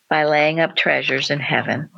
[0.09, 1.89] by laying up treasures in heaven.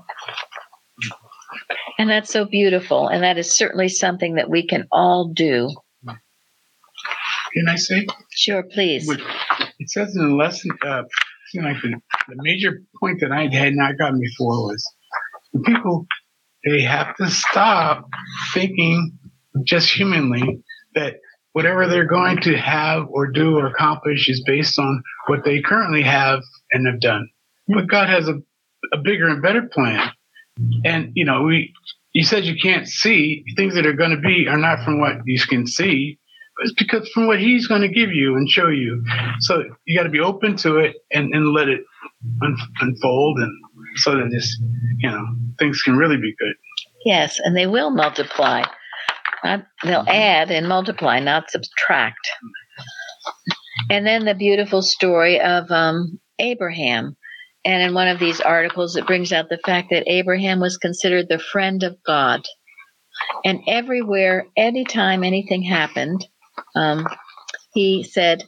[1.97, 3.07] And that's so beautiful.
[3.07, 5.69] And that is certainly something that we can all do.
[6.05, 8.05] Can I say?
[8.31, 9.09] Sure, please.
[9.79, 11.03] It says in the lesson, uh,
[11.55, 11.95] like the,
[12.27, 14.85] the major point that I had not gotten before was
[15.65, 16.05] people
[16.65, 18.09] they have to stop
[18.53, 19.17] thinking
[19.63, 20.63] just humanly
[20.95, 21.17] that
[21.53, 26.01] whatever they're going to have or do or accomplish is based on what they currently
[26.01, 26.41] have
[26.71, 27.29] and have done.
[27.67, 28.41] But God has a,
[28.91, 30.09] a bigger and better plan.
[30.83, 31.73] And, you know, we,
[32.13, 35.17] you said you can't see things that are going to be are not from what
[35.25, 36.17] you can see.
[36.57, 39.03] But it's because from what he's going to give you and show you.
[39.41, 41.81] So you got to be open to it and, and let it
[42.41, 43.51] un- unfold and
[43.97, 44.57] so that this,
[44.99, 45.25] you know,
[45.59, 46.53] things can really be good.
[47.05, 48.63] Yes, and they will multiply.
[49.83, 52.27] They'll add and multiply, not subtract.
[53.89, 57.15] And then the beautiful story of um, Abraham.
[57.65, 61.27] And in one of these articles, it brings out the fact that Abraham was considered
[61.27, 62.41] the friend of God.
[63.43, 66.25] And everywhere, anytime anything happened,
[66.75, 67.07] um,
[67.73, 68.43] he said,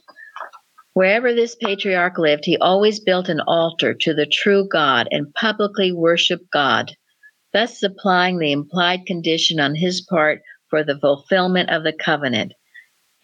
[0.94, 5.92] Wherever this patriarch lived, he always built an altar to the true God and publicly
[5.92, 6.92] worshiped God,
[7.52, 12.52] thus supplying the implied condition on his part for the fulfillment of the covenant.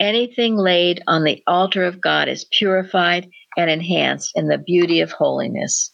[0.01, 5.13] Anything laid on the altar of God is purified and enhanced in the beauty of
[5.13, 5.93] holiness.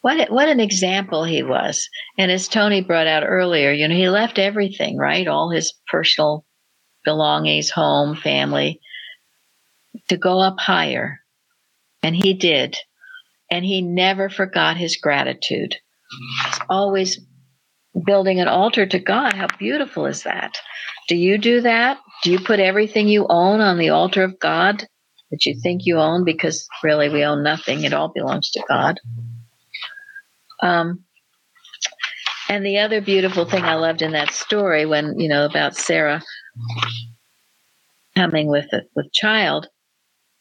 [0.00, 1.88] What, what an example he was.
[2.18, 5.26] And as Tony brought out earlier, you know, he left everything, right?
[5.26, 6.44] All his personal
[7.04, 8.80] belongings, home, family,
[10.08, 11.20] to go up higher.
[12.02, 12.76] And he did.
[13.50, 15.74] And he never forgot his gratitude.
[16.44, 17.20] He's always
[18.04, 19.32] building an altar to God.
[19.32, 20.58] How beautiful is that?
[21.08, 21.98] Do you do that?
[22.22, 24.86] Do you put everything you own on the altar of God
[25.34, 26.24] that you think you own?
[26.24, 29.00] Because really, we own nothing, it all belongs to God.
[30.62, 31.02] Um,
[32.48, 36.22] and the other beautiful thing I loved in that story, when you know about Sarah
[38.16, 39.66] coming with a, with child,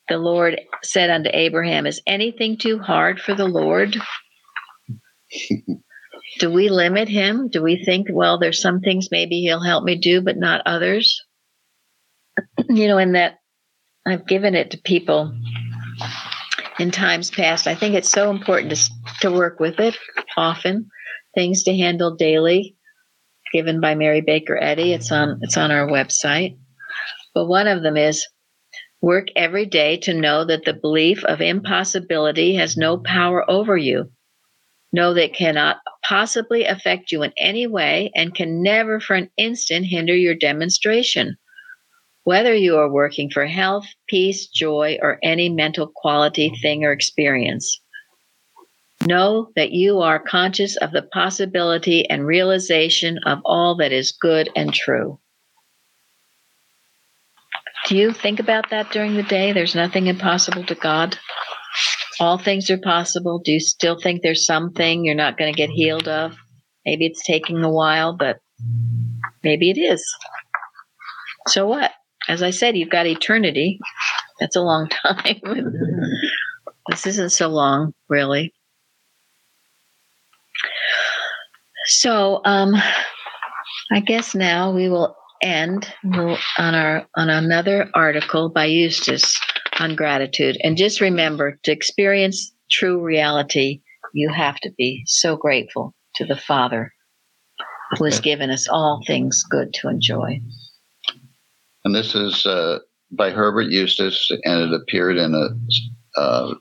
[0.09, 3.97] the Lord said unto Abraham, Is anything too hard for the Lord?
[6.39, 7.47] do we limit him?
[7.47, 11.23] Do we think, well, there's some things maybe he'll help me do, but not others?
[12.69, 13.39] you know, in that
[14.05, 15.33] I've given it to people
[16.79, 17.67] in times past.
[17.67, 18.91] I think it's so important to,
[19.21, 19.97] to work with it
[20.35, 20.89] often.
[21.35, 22.75] Things to handle daily,
[23.53, 24.93] given by Mary Baker Eddy.
[24.93, 26.57] It's on it's on our website.
[27.33, 28.27] But one of them is
[29.03, 34.09] Work every day to know that the belief of impossibility has no power over you.
[34.93, 39.87] Know that cannot possibly affect you in any way and can never for an instant
[39.87, 41.35] hinder your demonstration.
[42.23, 47.81] Whether you are working for health, peace, joy, or any mental quality, thing, or experience.
[49.05, 54.49] Know that you are conscious of the possibility and realization of all that is good
[54.55, 55.19] and true.
[57.87, 59.51] Do you think about that during the day?
[59.51, 61.17] There's nothing impossible to God.
[62.21, 63.41] All things are possible.
[63.43, 66.37] Do you still think there's something you're not going to get healed of?
[66.85, 68.39] Maybe it's taking a while, but
[69.43, 70.05] maybe it is.
[71.49, 71.91] So what?
[72.29, 73.79] As I said, you've got eternity.
[74.39, 75.39] That's a long time.
[76.89, 78.53] this isn't so long, really.
[81.85, 82.75] So, um,
[83.91, 89.37] I guess now we will end on our on another article by Eustace
[89.79, 90.57] on gratitude.
[90.63, 93.81] And just remember to experience true reality,
[94.13, 96.91] you have to be so grateful to the Father
[97.97, 100.39] who has given us all things good to enjoy.
[101.85, 102.79] And this is uh,
[103.11, 106.53] by Herbert Eustace, and it appeared in a uh,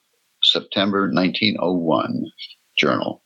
[0.42, 2.26] September 1901
[2.76, 3.22] journal.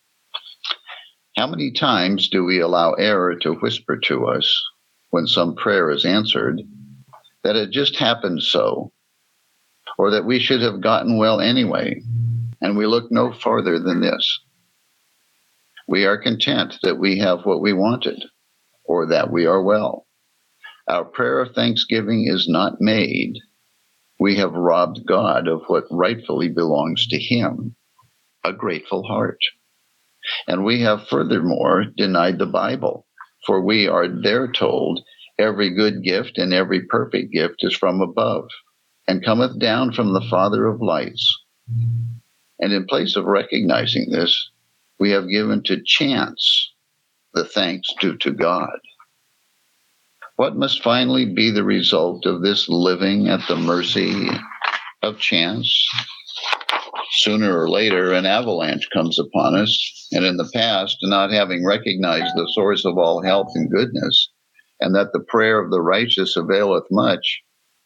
[1.37, 4.65] How many times do we allow error to whisper to us
[5.11, 6.61] when some prayer is answered
[7.43, 8.93] that it just happened so,
[9.99, 12.03] or that we should have gotten well anyway,
[12.61, 14.41] and we look no farther than this?
[15.89, 18.25] We are content that we have what we wanted,
[18.85, 20.06] or that we are well.
[20.89, 23.35] Our prayer of thanksgiving is not made.
[24.21, 27.77] We have robbed God of what rightfully belongs to Him
[28.45, 29.41] a grateful heart.
[30.47, 33.07] And we have furthermore denied the Bible,
[33.45, 35.01] for we are there told
[35.39, 38.49] every good gift and every perfect gift is from above
[39.09, 41.37] and cometh down from the Father of lights.
[42.61, 44.51] And in place of recognizing this,
[44.99, 46.73] we have given to chance
[47.35, 48.79] the thanks due to God.
[50.37, 54.29] What must finally be the result of this living at the mercy
[55.03, 55.89] of chance?
[57.13, 62.35] Sooner or later, an avalanche comes upon us, and in the past, not having recognized
[62.37, 64.31] the source of all health and goodness,
[64.79, 67.41] and that the prayer of the righteous availeth much,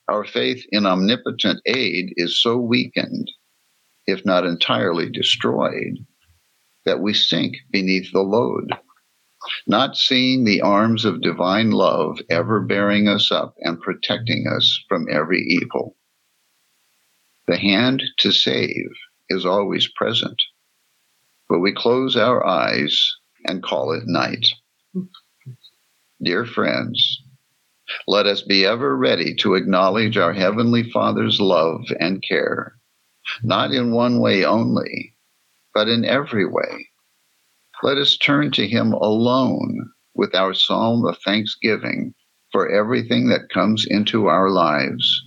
[0.09, 3.31] our faith in omnipotent aid is so weakened,
[4.09, 5.99] if not entirely destroyed,
[6.85, 8.73] that we sink beneath the load
[9.67, 15.07] not seeing the arms of divine love ever bearing us up and protecting us from
[15.11, 15.97] every evil.
[17.47, 18.91] The hand to save
[19.29, 20.41] is always present,
[21.49, 23.17] but we close our eyes
[23.47, 24.47] and call it night.
[26.23, 27.23] Dear friends,
[28.07, 32.77] let us be ever ready to acknowledge our Heavenly Father's love and care,
[33.43, 35.17] not in one way only,
[35.75, 36.90] but in every way
[37.83, 42.15] let us turn to Him alone with our psalm of thanksgiving
[42.53, 45.23] for everything that comes into our lives.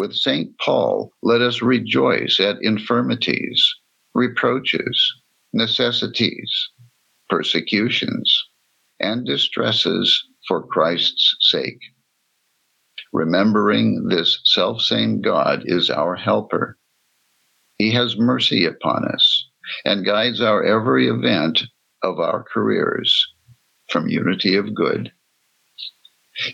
[0.00, 0.56] With St.
[0.58, 3.74] Paul, let us rejoice at infirmities,
[4.14, 5.14] reproaches,
[5.52, 6.70] necessities,
[7.28, 8.44] persecutions,
[8.98, 11.80] and distresses for Christ's sake.
[13.12, 16.78] Remembering this self-same God is our helper.
[17.78, 19.49] He has mercy upon us
[19.84, 21.62] and guides our every event
[22.02, 23.26] of our careers
[23.88, 25.12] from unity of good.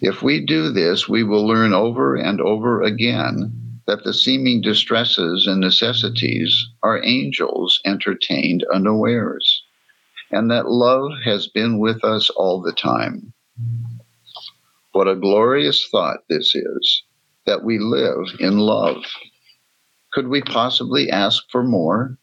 [0.00, 5.46] If we do this, we will learn over and over again that the seeming distresses
[5.46, 9.62] and necessities are angels entertained unawares,
[10.32, 13.32] and that love has been with us all the time.
[14.92, 17.02] What a glorious thought this is
[17.44, 19.04] that we live in love.
[20.12, 22.18] Could we possibly ask for more?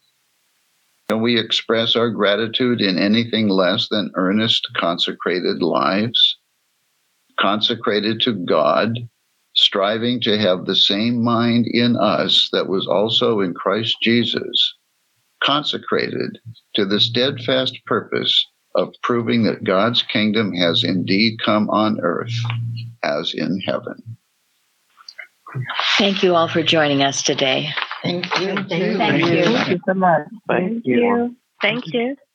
[1.08, 6.38] Can we express our gratitude in anything less than earnest, consecrated lives?
[7.38, 8.98] Consecrated to God,
[9.54, 14.74] striving to have the same mind in us that was also in Christ Jesus,
[15.42, 16.38] consecrated
[16.74, 22.34] to the steadfast purpose of proving that God's kingdom has indeed come on earth
[23.02, 24.16] as in heaven.
[25.98, 27.68] Thank you all for joining us today.
[28.02, 28.54] Thank you.
[28.54, 28.98] Thank you.
[28.98, 30.28] Thank you so much.
[30.48, 31.36] Thank you.
[31.62, 32.16] Thank you.